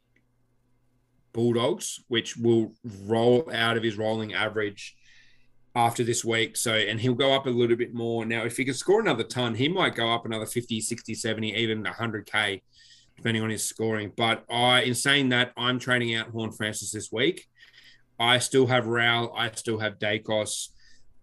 [1.33, 2.73] Bulldogs, which will
[3.05, 4.95] roll out of his rolling average
[5.75, 6.57] after this week.
[6.57, 8.25] So, and he'll go up a little bit more.
[8.25, 11.55] Now, if he can score another ton, he might go up another 50, 60, 70,
[11.55, 12.61] even 100K,
[13.15, 14.11] depending on his scoring.
[14.15, 17.47] But I, in saying that, I'm trading out Horne-Francis this week.
[18.19, 19.31] I still have Raul.
[19.35, 20.69] I still have Daicos.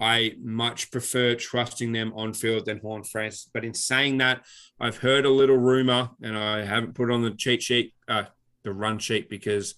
[0.00, 3.50] I much prefer trusting them on field than Horne-Francis.
[3.52, 4.44] But in saying that,
[4.80, 8.24] I've heard a little rumor, and I haven't put on the cheat sheet, uh,
[8.62, 9.74] the run sheet, because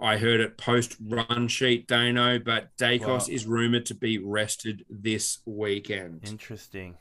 [0.00, 2.38] I heard it post run sheet, Dano.
[2.38, 3.34] But Daicos Wow.
[3.34, 6.20] is rumored to be rested this weekend.
[6.26, 6.96] Interesting.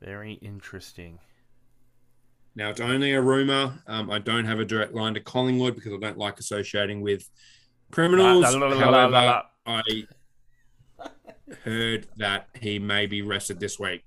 [0.00, 1.18] Very interesting.
[2.54, 3.82] Now it's only a rumor.
[3.86, 7.28] Um, I don't have a direct line to Collingwood because I don't like associating with
[7.90, 8.42] criminals.
[8.42, 8.78] La, la, la.
[8.78, 9.82] However, I
[11.64, 14.04] heard that he may be rested this week.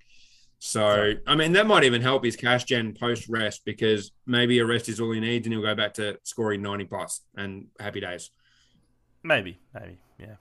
[0.62, 4.66] So, I mean, that might even help his cash gen post rest because maybe a
[4.66, 8.02] rest is all he needs and he'll go back to scoring 90 plus and happy
[8.02, 8.30] days.
[9.24, 10.36] Maybe, maybe, yeah,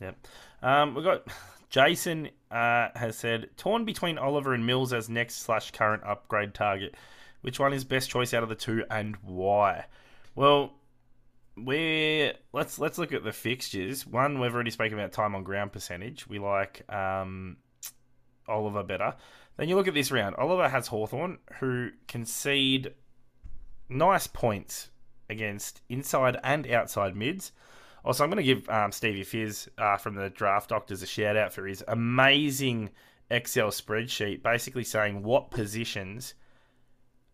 [0.00, 0.12] yeah.
[0.62, 1.26] Um, we got
[1.68, 6.94] Jason uh, has said torn between Oliver and Mills as next slash current upgrade target.
[7.42, 9.86] Which one is best choice out of the two, and why?
[10.34, 10.74] Well,
[11.56, 14.06] we let's let's look at the fixtures.
[14.06, 16.28] One, we've already spoken about time on ground percentage.
[16.28, 17.56] We like um,
[18.48, 19.14] Oliver better.
[19.56, 20.36] Then you look at this round.
[20.36, 22.92] Oliver has Hawthorn, who concede
[23.88, 24.90] nice points
[25.30, 27.52] against inside and outside mids.
[28.04, 31.36] Also, I'm going to give um, Stevie Fizz uh, from the Draft Doctors a shout
[31.36, 32.90] out for his amazing
[33.30, 36.34] Excel spreadsheet, basically saying what positions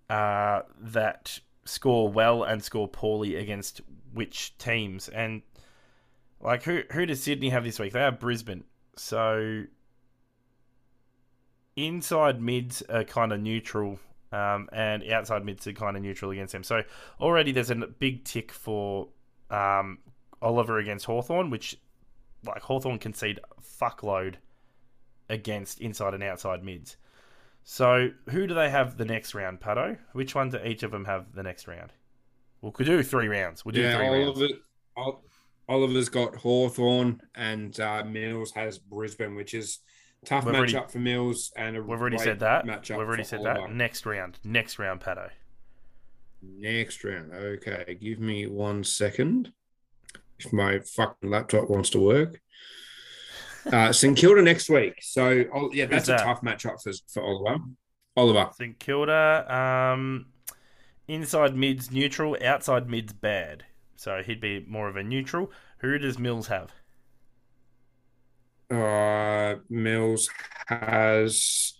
[0.08, 3.82] uh, that score well and score poorly against
[4.14, 5.08] which teams.
[5.08, 5.42] And
[6.40, 7.92] like, who who does Sydney have this week?
[7.92, 8.64] They have Brisbane.
[8.96, 9.64] So
[11.76, 13.98] inside mids are kind of neutral,
[14.32, 16.64] um, and outside mids are kind of neutral against them.
[16.64, 16.82] So
[17.20, 19.08] already there's a big tick for
[19.50, 19.98] um,
[20.40, 21.78] Oliver against Hawthorn, which
[22.44, 23.40] like Hawthorn concede
[23.80, 24.34] fuckload
[25.28, 26.96] against inside and outside mids.
[27.64, 29.96] So who do they have the next round, Patto?
[30.12, 31.92] Which one do each of them have the next round?
[32.60, 33.64] We could do three rounds.
[33.64, 34.38] We'll do yeah, three rounds.
[34.38, 34.54] Oliver,
[34.96, 35.24] Ol-
[35.68, 39.78] Oliver's got Hawthorn and uh, Mills has Brisbane, which is
[40.24, 42.64] tough We've already- matchup for Mills and a We've already great said that.
[42.64, 42.98] matchup.
[42.98, 43.66] We've already said Oliver.
[43.68, 43.72] that.
[43.74, 44.38] Next round.
[44.44, 45.30] Next round, Patto.
[46.42, 47.32] Next round.
[47.32, 49.52] Okay, give me one second.
[50.38, 52.40] If my fucking laptop wants to work.
[53.72, 54.94] Uh, St Kilda next week.
[55.02, 56.20] So oh, yeah, that's that?
[56.20, 57.62] a tough matchup for, for Oliver.
[58.16, 58.50] Oliver.
[58.56, 59.46] St Kilda,
[59.94, 60.26] um,
[61.06, 63.62] inside mids neutral, outside mids bad.
[63.94, 65.52] So he'd be more of a neutral.
[65.78, 66.72] Who does Mills have?
[68.72, 70.30] Uh, Mills
[70.66, 71.74] has.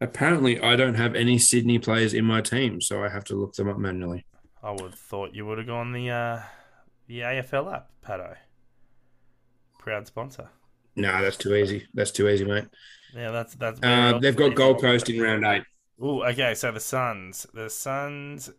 [0.00, 3.54] Apparently, I don't have any Sydney players in my team, so I have to look
[3.54, 4.26] them up manually.
[4.62, 6.40] I would have thought you would have gone the uh,
[7.06, 8.34] the AFL app, Patto.
[9.78, 10.50] Proud sponsor.
[10.96, 11.86] No, that's too easy.
[11.94, 12.64] That's too easy, mate.
[13.14, 13.80] Yeah, that's that's.
[13.82, 15.62] Uh, they've got Gold Coast in round eight.
[16.00, 16.54] Oh, okay.
[16.54, 18.50] So the Suns, the Suns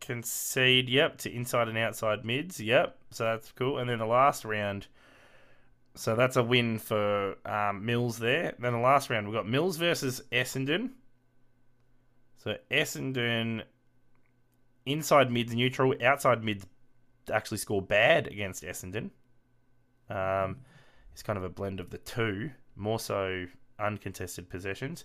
[0.00, 2.98] concede, yep, to inside and outside mids, yep.
[3.10, 3.78] So that's cool.
[3.78, 4.88] And then the last round,
[5.94, 8.54] so that's a win for um, Mills there.
[8.58, 10.90] Then the last round, we've got Mills versus Essendon.
[12.38, 13.62] So Essendon,
[14.86, 16.66] inside mids neutral, outside mids
[17.32, 19.10] actually score bad against Essendon.
[20.08, 20.58] Um,
[21.12, 23.46] it's kind of a blend of the two, more so
[23.78, 25.04] uncontested possessions.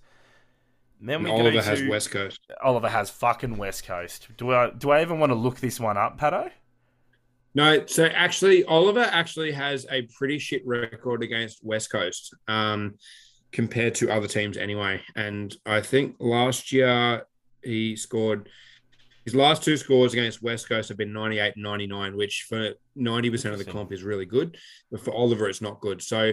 [1.00, 2.40] Then we Oliver go has West Coast.
[2.64, 4.30] Oliver has fucking West Coast.
[4.38, 6.50] Do I do I even want to look this one up, Patto?
[7.56, 12.96] No, so actually, Oliver actually has a pretty shit record against West Coast um,
[13.52, 15.02] compared to other teams anyway.
[15.16, 17.24] And I think last year
[17.64, 18.50] he scored
[19.28, 23.52] his last two scores against West Coast have been 98 and 99, which for 90%
[23.52, 24.58] of the comp is really good.
[24.90, 26.02] But for Oliver, it's not good.
[26.02, 26.32] So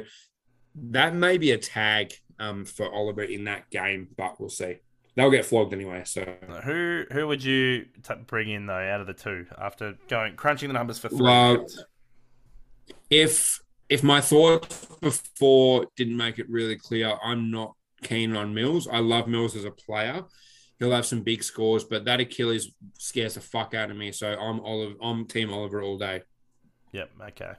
[0.76, 4.76] that may be a tag um, for Oliver in that game, but we'll see.
[5.16, 6.02] They'll get flogged anyway.
[6.04, 6.24] So
[6.64, 10.68] Who who would you t- bring in though out of the two after going crunching
[10.68, 11.66] the numbers for three Well,
[13.10, 18.88] if if my thoughts before didn't make it really clear, I'm not keen on Mills.
[18.88, 20.24] I love Mills as a player.
[20.78, 24.10] He'll have some big scores, but that Achilles scares the fuck out of me.
[24.10, 24.94] So I'm Oliver.
[25.00, 26.22] I'm Team Oliver all day.
[26.92, 27.10] Yep.
[27.28, 27.52] Okay.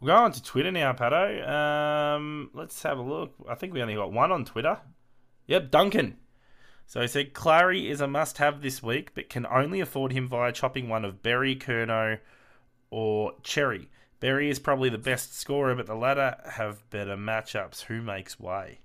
[0.00, 1.48] We'll go on to Twitter now, Patto.
[1.48, 3.34] Um, let's have a look.
[3.48, 4.78] I think we only got one on Twitter.
[5.46, 6.16] Yep, Duncan.
[6.86, 10.52] So he said Clarry is a must-have this week, but can only afford him via
[10.52, 12.18] chopping one of Berry, Curnow,
[12.90, 13.88] or Xerri.
[14.20, 17.82] Berry is probably the best scorer, but the latter have better matchups.
[17.82, 18.78] Who makes way?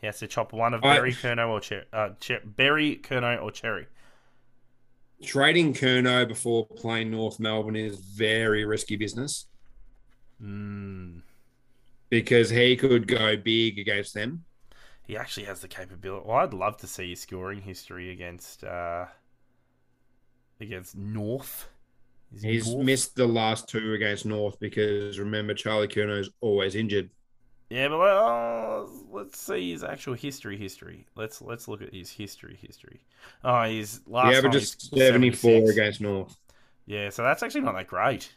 [0.00, 1.84] He has to chop one of I- Berry, Curnow, or Xerri.
[1.92, 3.86] Uh, Cher- Berry, Curnow, or Xerri.
[5.22, 9.46] Trading Curnow before playing North Melbourne is very risky business
[10.42, 11.22] Mm.
[12.08, 14.44] because he could go big against them.
[15.06, 16.26] He actually has the capability.
[16.26, 19.06] Well, I'd love to see his scoring history against uh,
[20.60, 21.68] against North.
[22.32, 22.86] Is He's North?
[22.86, 27.10] missed the last two against North because remember Charlie Curnow's always injured.
[27.70, 30.56] Yeah, but let- uh, let's see his actual history.
[30.58, 31.06] History.
[31.16, 32.58] Let's let's look at his history.
[32.60, 33.00] History.
[33.42, 34.34] Oh, his last.
[34.34, 36.36] Yeah, but just 74 against North.
[36.86, 38.32] Yeah, so that's actually not that great.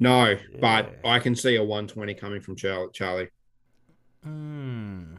[0.00, 3.28] No, but I can see a 120 coming from Charlie.
[4.28, 5.16] Hmm.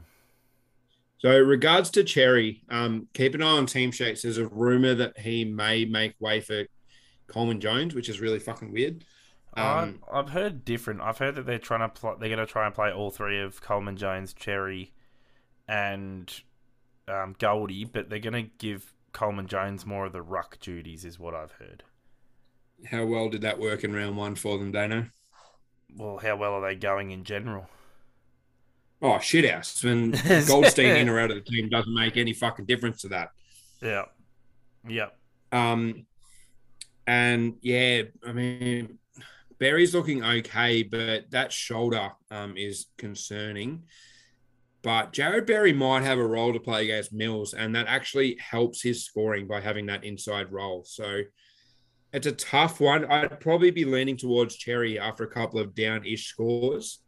[1.18, 4.22] So, regards to Xerri, um, keep an eye on Team Shakes.
[4.22, 6.66] There's a rumor that he may make way for
[7.28, 9.04] Coleman Jones, which is really fucking weird.
[9.58, 11.02] Um, I've, I've heard different.
[11.02, 13.42] I've heard that they're trying to pl- they're going to try and play all three
[13.42, 14.94] of Coleman, Jones, Cherry,
[15.68, 16.32] and
[17.08, 21.20] um, Goldie, but they're going to give Coleman Jones more of the ruck duties, is
[21.20, 21.84] what I've heard.
[22.86, 25.10] how well did that work in round one for them, Daneo?
[25.96, 27.68] Well, how well are they going in general?
[29.02, 29.84] Oh, shit house.
[29.84, 30.12] When
[30.48, 33.30] Goldstein in or out of the team doesn't make any fucking difference to that.
[33.82, 34.06] Yeah,
[34.88, 35.08] yeah.
[35.52, 36.06] Um,
[37.08, 39.00] and yeah, I mean,
[39.58, 43.84] Berry's looking okay, but that shoulder um, is concerning.
[44.82, 48.82] But Jarrod Berry might have a role to play against Mills, and that actually helps
[48.82, 50.84] his scoring by having that inside role.
[50.86, 51.24] So
[52.14, 53.06] it's a tough one.
[53.06, 57.00] I'd probably be leaning towards Xerri after a couple of down-ish scores,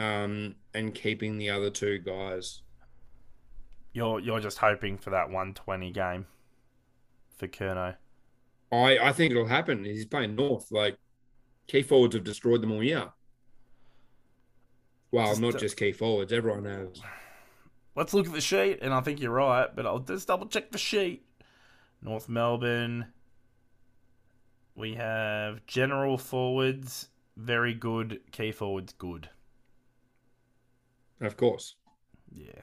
[0.00, 2.62] um, and keeping the other two guys.
[3.92, 6.26] You're you're just hoping for that 120 game
[7.36, 7.96] for Curnow.
[8.72, 9.84] I I think it'll happen.
[9.84, 10.70] He's playing North.
[10.70, 10.96] Like
[11.66, 13.10] key forwards have destroyed them all year.
[15.12, 16.32] Well, Just, not uh, just key forwards.
[16.32, 17.02] Everyone has.
[17.96, 20.70] Let's look at the sheet, and I think you're right, but I'll just double check
[20.70, 21.26] the sheet.
[22.00, 23.06] North Melbourne.
[24.76, 28.20] We have general forwards, very good.
[28.30, 29.28] Key forwards, good.
[31.20, 31.76] Of course.
[32.32, 32.62] Yeah.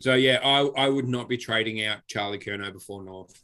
[0.00, 3.42] So yeah, I I would not be trading out Charlie Curnow before North.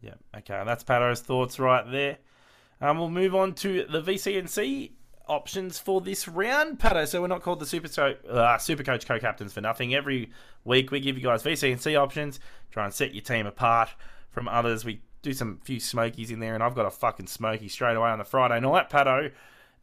[0.00, 0.14] Yeah.
[0.36, 2.18] Okay, that's Patto's thoughts right there.
[2.80, 4.92] Um, we'll move on to the VCNC
[5.28, 7.04] options for this round, Patto.
[7.04, 7.88] So we're not called the Super
[8.28, 9.94] uh, Super Coach co-captains for nothing.
[9.94, 10.30] Every
[10.64, 12.40] week we give you guys VCNC options,
[12.70, 13.90] try and set your team apart
[14.30, 14.84] from others.
[14.84, 18.10] We do some few smokies in there, and I've got a fucking smoky straight away
[18.10, 19.30] on the Friday night, Patto,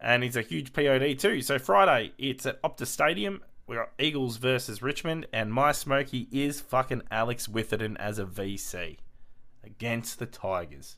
[0.03, 1.41] and he's a huge POD too.
[1.41, 3.41] So Friday it's at Optus Stadium.
[3.65, 8.97] We got Eagles versus Richmond, and my smoky is fucking Alex Witherden as a VC
[9.63, 10.97] against the Tigers.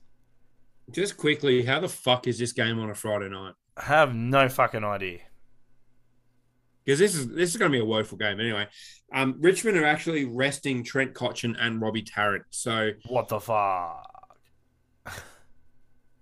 [0.91, 3.53] Just quickly, how the fuck is this game on a Friday night?
[3.77, 5.19] I have no fucking idea.
[6.83, 8.67] Because this is this is going to be a woeful game anyway.
[9.13, 12.45] Um, Richmond are actually resting Trent Cotchin and Robbie Tarrant.
[12.49, 14.11] So What the fuck?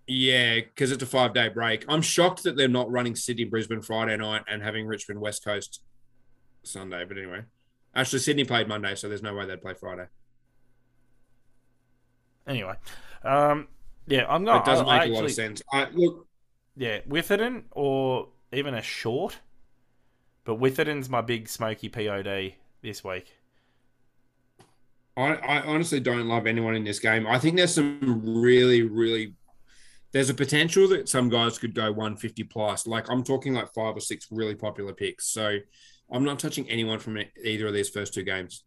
[0.08, 1.86] Yeah, because it's a five day break.
[1.88, 5.82] I'm shocked that they're not running Sydney Brisbane Friday night and having Richmond West Coast
[6.64, 7.06] Sunday.
[7.06, 7.41] But anyway,
[7.95, 10.08] actually Sydney played Monday, so there's no way they'd play Friday.
[12.45, 12.76] Anyway,
[13.24, 13.68] um,
[14.08, 14.68] yeah, I'm not.
[14.68, 15.62] it doesn't I, make I a lot of sense.
[15.72, 16.28] I, look,
[16.76, 19.38] Yeah, Witherden or even a short,
[20.43, 23.34] but Witherden's my big smoky POD this week.
[25.16, 27.28] I, I honestly don't love anyone in this game.
[27.28, 29.36] I think there's some really, really
[30.14, 32.88] there's a potential that some guys could go 150 plus.
[32.88, 35.28] Like I'm talking like five or six really popular picks.
[35.28, 35.57] So
[36.11, 38.64] I'm not touching anyone from either of these first two games.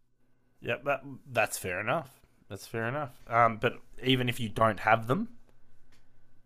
[0.61, 2.21] Yep, that that's fair enough.
[2.49, 3.23] That's fair enough.
[3.29, 5.29] Um, but even if you don't have them,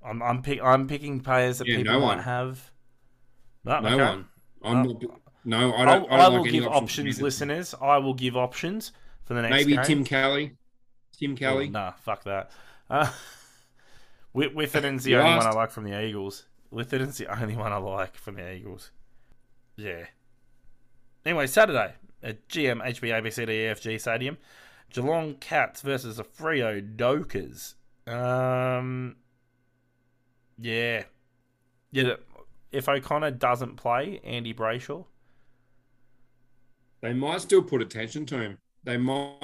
[0.04, 2.18] I'm I'm pick, I'm picking players that Yeah, people no might one.
[2.20, 2.70] have.
[3.64, 3.96] No, No okay.
[3.98, 4.28] one.
[4.62, 5.02] I'm Uh, not,
[5.44, 6.10] no, I I'll, don't.
[6.10, 7.74] I, I don't will like give options options, listeners.
[7.80, 8.92] I will give options
[9.24, 9.84] for the next Maybe game.
[9.84, 10.56] Tim Kelly.
[11.18, 11.68] Tim Kelly.
[11.68, 12.50] Oh, nah, fuck that.
[12.88, 13.10] Uh,
[14.32, 15.46] With Witherden's the You only asked.
[15.46, 16.46] one I like from the Eagles.
[16.72, 18.90] Witherden's the only one I like from the Eagles.
[19.76, 20.06] Yeah.
[21.26, 24.38] Anyway, Saturday at GM HB ABCDEFG Stadium,
[24.90, 27.74] Geelong Cats versus the Freo Dockers.
[28.06, 29.16] Um,
[30.58, 31.04] yeah.
[31.90, 32.14] Yeah.
[32.72, 35.04] If O'Connor doesn't play, Andy Brayshaw.
[37.00, 38.58] They might still put attention to him.
[38.84, 39.34] They might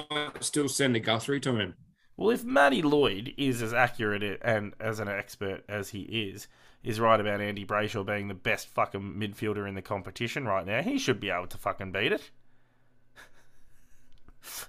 [0.41, 1.75] still send a Guthrie to him.
[2.17, 6.47] Well, if Matty Lloyd is as accurate and as an expert as he is,
[6.83, 10.81] is right about Andy Brayshaw being the best fucking midfielder in the competition right now,
[10.81, 12.31] he should be able to fucking beat it.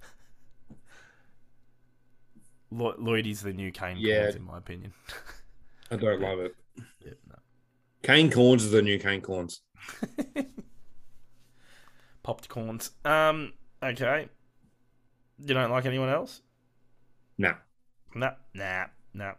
[2.70, 4.26] Lloyd, is the new Kane Yeah.
[4.26, 4.92] Cornes, in my opinion.
[5.90, 6.54] I don't love it.
[7.04, 7.36] Yeah, no.
[8.02, 9.60] Kane Cornes is the new Kane Cornes.
[12.22, 12.90] Popped corns.
[13.06, 14.28] Um, okay.
[15.38, 16.42] You don't like anyone else?
[17.38, 17.54] No.
[18.14, 19.32] No, nah, nah.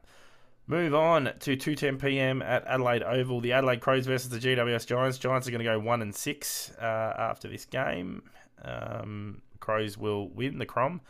[0.68, 2.42] Move on to 2:10 p.m.
[2.42, 3.42] at Adelaide Oval.
[3.42, 5.18] The Adelaide Crows versus the GWS Giants.
[5.18, 8.24] Giants are going to go one and six uh, after this game.
[8.64, 11.02] Um, Crows will win the Crom.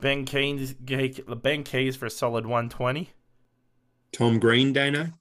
[0.00, 3.10] Ben Keays, Ben Keays for a solid 120.
[4.12, 5.14] Tom Green, Daneo.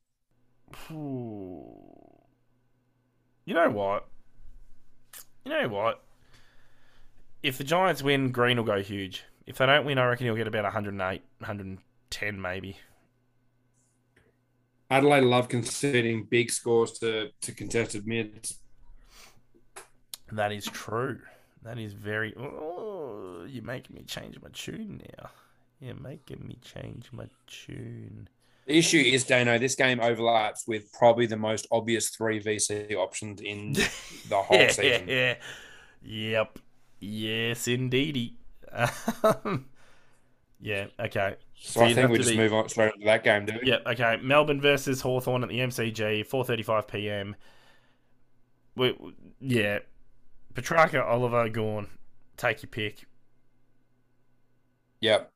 [0.92, 1.82] Ooh.
[3.46, 4.08] You know what?
[5.46, 6.04] You know what?
[7.42, 9.24] If the Giants win, Green will go huge.
[9.52, 12.78] If they don't win, I reckon he'll get about 108, 110 maybe.
[14.90, 18.60] Adelaide love conceding big scores to, to contested mids.
[20.32, 21.20] That is true.
[21.64, 22.34] That is very.
[22.38, 25.30] Oh, you're making me change my tune now.
[25.82, 28.30] You're making me change my tune.
[28.68, 33.42] The issue is, Daneo, this game overlaps with probably the most obvious three VC options
[33.42, 33.74] in
[34.30, 35.10] the whole yeah, season.
[35.10, 35.36] yeah,
[36.04, 36.60] Yep.
[37.02, 38.38] Yes, indeedy.
[38.74, 39.66] Um,
[40.60, 40.88] yeah.
[41.00, 41.36] Okay.
[41.56, 43.68] So I think we just be- move on straight into that game, do we?
[43.70, 44.18] Yeah, okay.
[44.22, 47.36] Melbourne versus Hawthorn at the MCG, 4:35 p.m.
[48.76, 48.98] We,
[49.40, 49.80] yeah,
[50.54, 51.88] Petracca, Oliver, Gawn.
[52.38, 53.06] Take your pick.
[55.02, 55.32] Yep.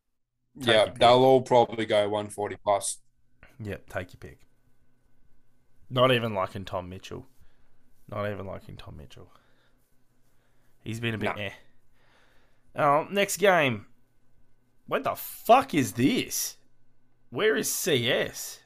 [0.61, 0.95] Take Yeah, pick.
[0.99, 2.99] they'll all probably go 140 plus.
[3.59, 4.39] Yep, take your pick.
[5.89, 7.27] Not even liking Tom Mitchell.
[8.09, 9.31] Not even liking Tom Mitchell.
[10.83, 11.41] He's been a bit No.
[11.43, 11.49] eh.
[12.77, 13.85] Oh, next game.
[14.87, 16.57] What the fuck is this?
[17.29, 18.59] Where is CS?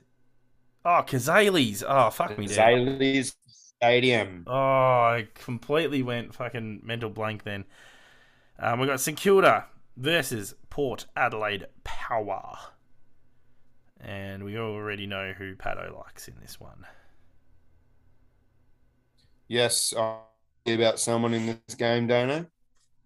[0.83, 1.83] Oh, Cazaly's.
[1.87, 2.57] Oh, fuck me, dead.
[2.57, 4.43] Zayle's Stadium.
[4.45, 7.65] Oh, I completely went fucking mental blank then.
[8.57, 9.65] Um, we got St Kilda
[9.95, 12.57] versus Port Adelaide Power.
[14.01, 16.85] And we already know who Patto likes in this one.
[19.47, 20.17] Yes, I
[20.67, 22.45] about someone in this game, don't I?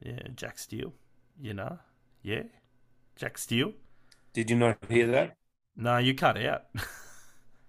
[0.04, 0.94] Yeah, Jack Steele.
[1.42, 1.80] You know?
[2.22, 2.44] Yeah?
[3.16, 3.74] Jack Steele?
[4.34, 5.38] Did you not hear that?
[5.76, 6.66] No, you cut out.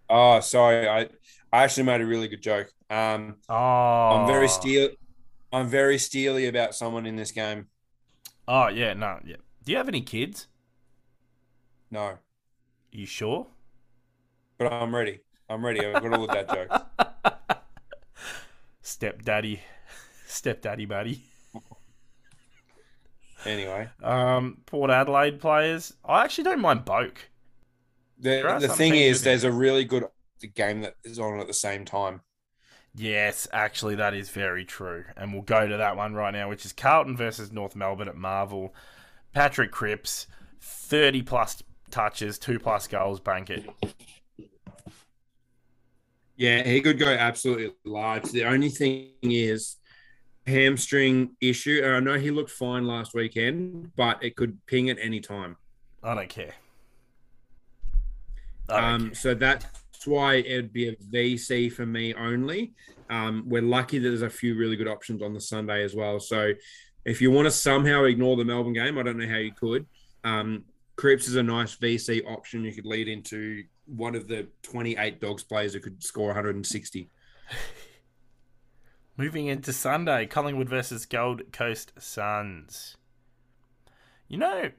[0.08, 0.88] Oh, sorry.
[0.88, 1.08] I
[1.52, 2.72] I actually made a really good joke.
[2.90, 3.54] Um, oh.
[3.54, 4.90] I'm very steel.
[5.52, 7.68] I'm very steely about someone in this game.
[8.48, 9.36] Oh, yeah, no, yeah.
[9.64, 10.48] Do you have any kids?
[11.90, 12.18] No,
[12.92, 13.48] you sure?
[14.58, 15.20] but I'm ready.
[15.48, 15.84] I'm ready.
[15.86, 16.78] I've got all the dad jokes.
[18.82, 19.60] Stepdaddy.
[20.26, 21.24] Stepdaddy buddy.
[23.46, 25.94] Anyway, Um, Port Adelaide players.
[26.04, 27.16] I actually don't mind Boak.
[28.18, 30.04] There are the the thing is, with there's a really good
[30.54, 32.22] game that is on at the same time.
[32.94, 35.04] Yes, actually, that is very true.
[35.16, 38.16] And we'll go to that one right now, which is Carlton versus North Melbourne at
[38.16, 38.72] Marvel.
[39.32, 40.28] Patrick Cripps,
[40.60, 43.68] 30 plus touches, 2 plus goals, bank it.
[46.36, 48.24] Yeah, he could go absolutely large.
[48.30, 49.76] The only thing is
[50.46, 51.82] hamstring issue.
[51.84, 55.56] I know he looked fine last weekend, but it could ping at any time.
[56.02, 56.54] I don't care.
[58.68, 59.14] I don't Um, care.
[59.14, 59.66] so that's
[60.06, 62.74] why it'd be a VC for me only.
[63.10, 66.20] Um, we're lucky that there's a few really good options on the Sunday as well.
[66.20, 66.52] So
[67.04, 69.86] if you want to somehow ignore the Melbourne game, I don't know how you could.
[70.24, 70.64] Um,
[70.96, 72.64] Cripps is a nice VC option.
[72.64, 77.10] You could lead into one of the 28 dogs players who could score 160.
[79.16, 82.96] Moving into Sunday, Collingwood versus Gold Coast Suns.
[84.28, 84.70] You know,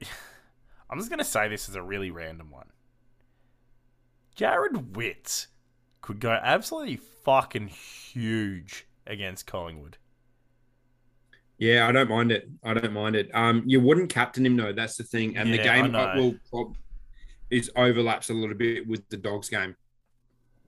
[0.90, 2.70] I'm just going to say this is a really random one.
[4.36, 5.48] Jarrod Witts
[6.00, 9.98] could go absolutely fucking huge against Collingwood.
[11.58, 12.48] Yeah, I don't mind it.
[12.62, 13.30] I don't mind it.
[13.34, 14.72] Um, you wouldn't captain him though.
[14.72, 15.36] That's the thing.
[15.36, 16.38] And the Yeah, I game will
[17.50, 19.76] is overlaps a little bit with the dogs game.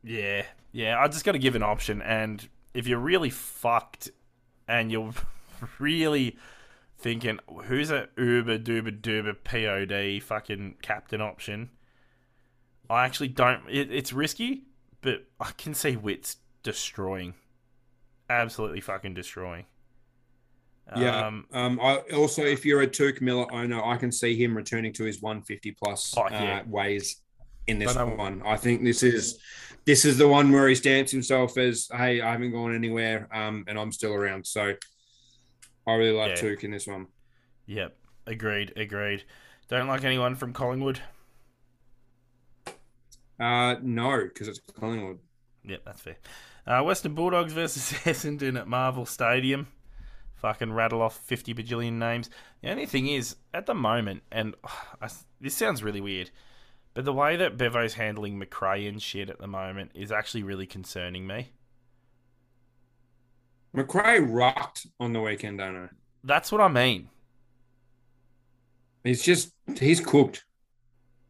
[0.03, 2.03] Yeah, yeah, I just got to give an option.
[2.03, 4.11] And if you're really fucked
[4.67, 5.13] and you're
[5.79, 6.37] really
[6.99, 11.71] thinking, who's a uber duber duber POD fucking captain option?
[12.91, 13.63] I actually don't.
[13.69, 14.65] It, it's risky,
[15.01, 17.35] but I can see Witts destroying.
[18.31, 19.65] Absolutely fucking destroying.
[20.97, 21.27] Yeah.
[21.27, 24.93] Um, Um, I also, if you're a Touk Miller owner, I can see him returning
[24.95, 26.61] to his 150 plus Oh, yeah.
[26.61, 27.21] uh, ways
[27.69, 28.43] in this But, um, one.
[28.45, 29.39] I think this is
[29.85, 33.65] this is the one where he stamps himself as, "Hey, I haven't gone anywhere, um,
[33.69, 34.75] and I'm still around." So
[35.87, 36.43] I really like Yeah.
[36.43, 37.07] Touk in this one.
[37.67, 37.97] yep.
[38.27, 38.73] Agreed.
[38.77, 39.25] Agreed.
[39.69, 41.01] Don't like anyone from Collingwood.
[43.41, 45.19] Uh, no, because it's Collingwood.
[45.65, 46.17] Yep, that's fair.
[46.67, 49.69] Uh, Western Bulldogs versus Essendon at Marvel Stadium.
[50.35, 52.31] Fucking rattle off 50 bajillion names.
[52.63, 54.55] The only thing is, at the moment, and
[55.01, 55.09] I,
[55.41, 56.31] this sounds really weird,
[56.99, 60.67] but the way that Bevo's handling Macrae and shit at the moment is actually really
[60.67, 61.53] concerning me.
[63.73, 65.89] Macrae rocked on the weekend, don't know.
[66.25, 67.09] That's what I mean.
[69.05, 70.45] He's just he's cooked.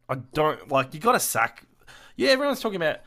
[0.09, 1.67] I don't like you got to sack.
[2.15, 3.01] Yeah, everyone's talking about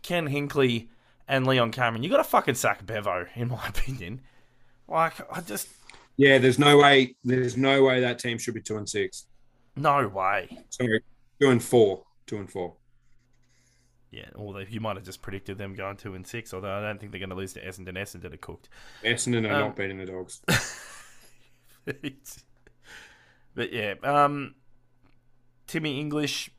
[0.00, 0.88] Ken Hinkley
[1.28, 2.02] and Leon Cameron.
[2.02, 4.22] You got to fucking sack Bevo, in my opinion.
[4.88, 5.68] Like I just
[6.16, 7.14] Yeah, there's no way.
[7.24, 9.26] There's no way that team should be two and six.
[9.76, 10.48] no way.
[10.70, 11.02] Sorry,
[11.38, 12.05] two and four.
[12.26, 12.74] Two and four.
[14.10, 16.98] Yeah, although you might have just predicted them going two and six, although I don't
[16.98, 17.94] think they're going to lose to Essendon.
[17.98, 18.68] Essendon are cooked.
[19.04, 20.40] Essendon are Um, not beating the dogs.
[23.54, 24.54] but yeah, um,
[25.66, 26.50] Timmy English.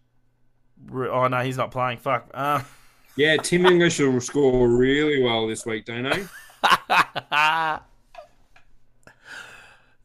[0.92, 1.98] Oh no, he's not playing.
[2.00, 2.30] Fuck.
[2.34, 2.62] Uh,
[3.18, 6.24] Yeah, Tim English will score really well this week, don't they?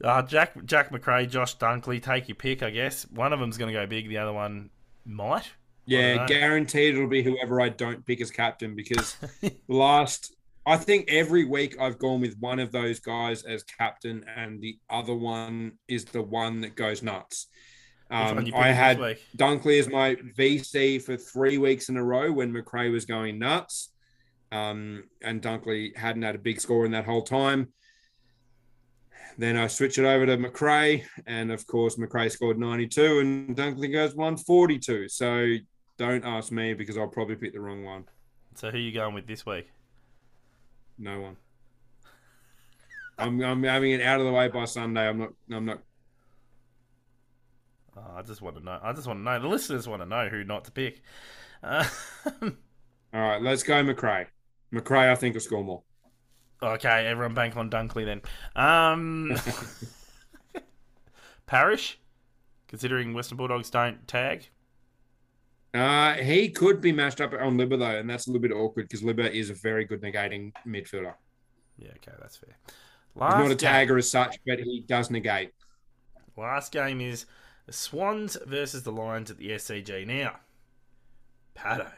[0.02, 2.62] uh, Jack Jack Macrae, Josh Dunkley, take your pick.
[2.62, 4.09] I guess one of them's going to go big.
[4.09, 4.70] The other one
[5.04, 5.50] might.
[5.84, 9.16] Yeah, guaranteed it'll be whoever I don't pick as captain because
[9.68, 10.32] last
[10.64, 14.78] I think every week I've gone with one of those guys as captain and the
[14.88, 17.48] other one is the one that goes nuts.
[18.10, 18.98] Um, I had?
[19.36, 23.88] Dunkley as my VC for three weeks in a row when Macrae was going nuts.
[24.52, 27.72] Um, and Dunkley hadn't had a big score in that whole time.
[29.38, 33.92] Then I switch it over to Macrae, and of course Macrae scored 92 and Dunkley
[33.92, 35.09] goes 142.
[35.09, 35.56] So
[35.96, 38.04] don't ask me because I'll probably pick the wrong one.
[38.54, 39.68] So who are you going with this week?
[40.98, 41.36] No one.
[43.18, 45.09] I'm, I'm having it out of the way by Sunday.
[45.09, 45.30] I'm not.
[45.50, 45.82] I'm not.
[47.96, 48.78] Oh, I just want to know.
[48.82, 49.40] I just want to know.
[49.40, 51.02] The listeners want to know who not to pick.
[51.62, 51.86] Uh,
[52.42, 54.26] All right, let's go, Macrae.
[54.70, 55.82] Macrae, I think will score more.
[56.62, 58.22] Okay, everyone bank on Dunkley then.
[58.55, 59.36] Um,
[61.47, 61.98] Parish,
[62.68, 64.48] considering Western Bulldogs don't tag.
[65.74, 68.89] Uh, he could be matched up on Libba though, and that's a little bit awkward
[68.89, 71.14] because Libba is a very good negating midfielder.
[71.78, 72.56] Yeah, okay, that's fair.
[73.14, 75.52] He's not a game- tagger as such, but he does negate.
[76.36, 77.26] Last game is
[77.66, 80.06] the Swans versus the Lions at the SCG.
[80.06, 80.40] Now,
[81.55, 81.90] Patto.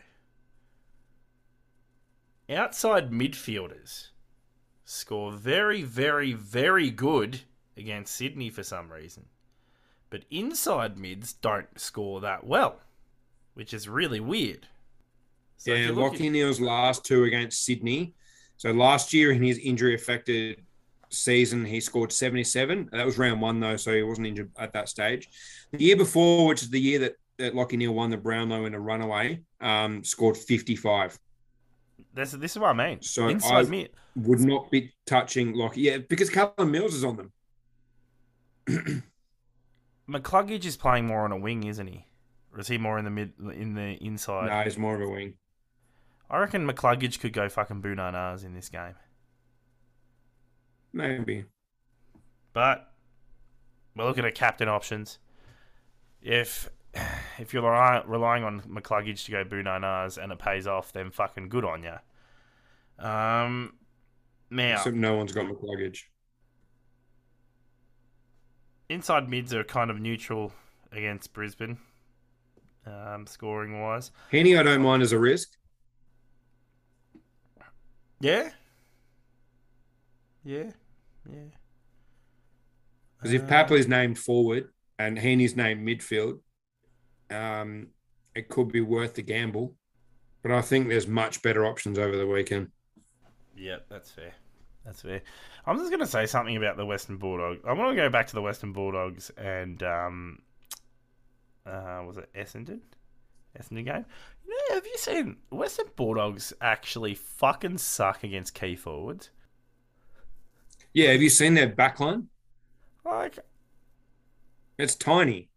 [2.48, 4.08] Outside midfielders
[4.84, 7.40] score very, very, very good
[7.76, 9.26] against Sydney for some reason.
[10.10, 12.80] But inside mids don't score that well,
[13.54, 14.68] which is really weird.
[15.56, 18.14] So yeah, Lachie Neale's last two against Sydney.
[18.56, 20.62] So last year in his injury affected
[21.10, 22.90] season, he scored 77.
[22.92, 25.28] That was round one, though, so he wasn't injured at that stage.
[25.72, 28.74] The year before, which is the year that, that Lockie Neal won the Brownlow in
[28.74, 31.18] a runaway, um, scored 55.
[32.14, 33.02] this, this is what I mean.
[33.02, 33.90] So inside I- mid.
[34.16, 35.76] Would not be touching Lachie.
[35.76, 37.32] Yeah, because Callum Mills is on them.
[40.08, 42.06] McCluggage is playing more on a wing, isn't he?
[42.52, 44.48] Or is he more in the mid, in the inside?
[44.48, 45.34] No, he's more of a wing.
[46.30, 48.94] I reckon McCluggage could go fucking Bunanas in this game.
[50.92, 51.44] Maybe.
[52.52, 52.92] But
[53.96, 55.18] we're looking at captain options.
[56.22, 56.70] If
[57.38, 61.48] if you're rely, relying on McCluggage to go Bunanas and it pays off, then fucking
[61.48, 63.04] good on you.
[63.04, 63.74] Um,
[64.50, 66.00] now Except no one's got McCluggage.
[68.88, 70.52] inside mids are kind of neutral
[70.92, 71.78] against Brisbane,
[72.86, 74.10] um, scoring wise.
[74.30, 75.48] Heeney, I don't mind as a risk.
[78.20, 78.50] Yeah,
[80.44, 80.70] yeah,
[81.30, 81.50] yeah.
[83.16, 84.68] Because if Uh, Papley's named forward
[84.98, 86.40] and Heeney's named midfield,
[87.30, 87.88] um,
[88.34, 89.74] it could be worth the gamble.
[90.42, 92.70] But I think there's much better options over the weekend.
[93.56, 94.34] Yeah, that's fair.
[94.84, 95.22] That's fair.
[95.66, 97.60] I'm just going to say something about the Western Bulldogs.
[97.66, 100.42] I want to go back to the Western Bulldogs and um,
[101.66, 102.80] uh, was it Essendon?
[103.58, 104.04] Essendon game.
[104.46, 109.30] You know, have you seen Western Bulldogs actually fucking suck against key forwards?
[110.94, 112.28] Yeah, have you seen their backline?
[113.04, 113.38] Like,
[114.78, 115.48] It's tiny.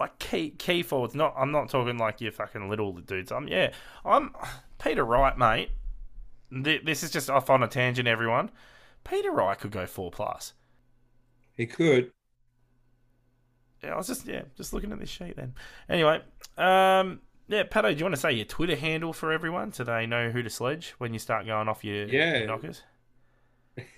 [0.00, 1.14] like key key forwards.
[1.14, 1.34] Not.
[1.36, 3.30] I'm not talking like your fucking little dudes.
[3.32, 3.72] I'm yeah.
[4.04, 4.34] I'm
[4.82, 5.70] Peter Wright, mate.
[6.64, 8.50] Th- This is just off on a tangent, everyone.
[9.04, 10.52] Peter Wright could go four plus.
[11.56, 12.12] He could.
[13.82, 15.54] Yeah, I was just yeah, just looking at this sheet then.
[15.88, 16.20] Anyway,
[16.56, 20.06] um, yeah, Patto, do you want to say your Twitter handle for everyone so they
[20.06, 22.38] know who to sledge when you start going off your, Yeah.
[22.38, 22.82] your knockers?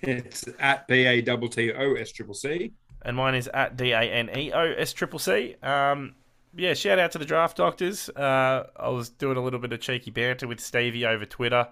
[0.01, 2.71] It's at B A T T O S Triple C.
[3.01, 5.55] And mine is at D A N E O S triple C.
[5.61, 6.15] Um,
[6.55, 8.09] yeah, shout out to the draft doctors.
[8.09, 11.67] Uh, I was doing a little bit of cheeky banter with Stevie over Twitter,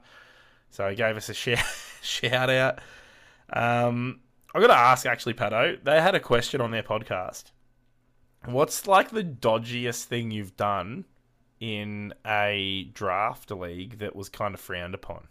[0.73, 1.63] so he gave us a shout
[2.01, 2.79] shout out.
[3.51, 4.21] Um,
[4.55, 5.77] I got to ask actually, Patto.
[5.83, 7.51] They had a question on their podcast.
[8.45, 11.05] What's like the dodgiest thing you've done
[11.59, 15.27] in a draft league that was kind of frowned upon?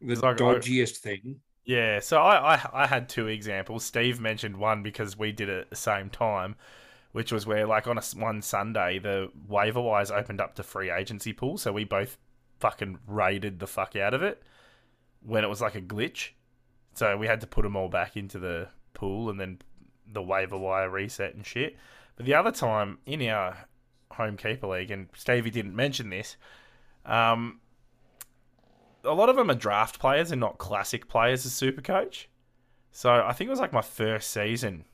[0.00, 1.40] The like- dodgiest thing.
[1.64, 3.84] Yeah, so I, I I had two examples.
[3.84, 6.54] Steve mentioned one because we did it at the same time,
[7.12, 10.90] which was where like on a one Sunday the waiver wires opened up to free
[10.90, 12.18] agency pool, so we both
[12.60, 14.42] fucking raided the fuck out of it
[15.24, 16.30] when it was like a glitch.
[16.94, 19.58] So we had to put them all back into the pool and then
[20.12, 21.76] the waiver wire reset and shit.
[22.16, 23.56] But the other time in our
[24.12, 26.36] home keeper league, and Stevie didn't mention this,
[27.06, 27.60] um,
[29.04, 32.28] a lot of them are draft players and not classic players as super coach.
[32.92, 34.84] So I think it was like my first season.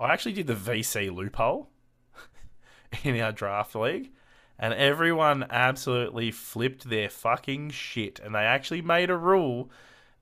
[0.00, 1.68] I actually did the VC loophole
[3.04, 4.10] in our draft league,
[4.58, 8.20] and everyone absolutely flipped their fucking shit.
[8.22, 9.70] And they actually made a rule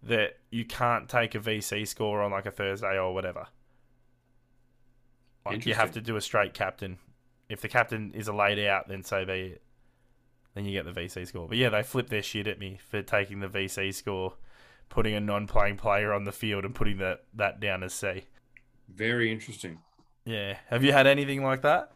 [0.03, 3.47] that you can't take a VC score on like a Thursday or whatever.
[5.45, 6.99] Like you have to do a straight captain.
[7.49, 9.63] If the captain is a laid out, then so be it.
[10.55, 11.47] Then you get the VC score.
[11.49, 14.35] But yeah, they flipped their shit at me for taking the VC score,
[14.89, 18.25] putting a non-playing player on the field, and putting that that down as C.
[18.89, 19.79] Very interesting.
[20.25, 20.57] Yeah.
[20.69, 21.93] Have you had anything like that?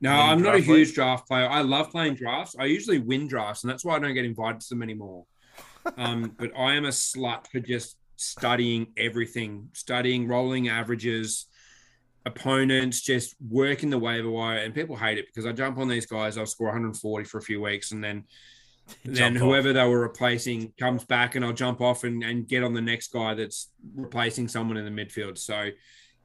[0.00, 0.64] No, I'm not a league?
[0.64, 1.48] huge draft player.
[1.48, 2.54] I love playing drafts.
[2.58, 5.24] I usually win drafts, and that's why I don't get invited to them anymore.
[5.96, 11.46] Um, but I am a slut for just studying everything, studying rolling averages,
[12.26, 14.58] opponents, just working the waiver wire.
[14.58, 17.42] And people hate it because I jump on these guys, I'll score 140 for a
[17.42, 18.24] few weeks, and then
[19.04, 22.62] then Jump whoever they were replacing comes back and I'll jump off and, and get
[22.62, 25.38] on the next guy that's replacing someone in the midfield.
[25.38, 25.70] So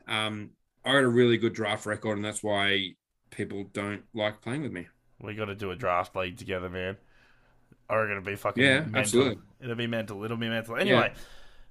[0.07, 0.51] um,
[0.85, 2.93] I got a really good draft record, and that's why
[3.31, 4.87] people don't like playing with me.
[5.21, 6.97] We got to do a draft league together, man.
[7.89, 8.97] Or going to be fucking Yeah, mental.
[8.97, 9.37] absolutely.
[9.61, 10.23] It'll be mental.
[10.23, 10.77] It'll be mental.
[10.77, 11.11] Anyway,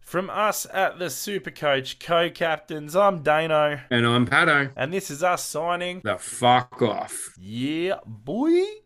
[0.01, 4.71] from us at the Super Coach co-captains, I'm Daneo, And I'm Patto.
[4.77, 6.01] and this is us signing.
[6.05, 7.35] The fuck off.
[7.41, 8.63] Yeah, boy.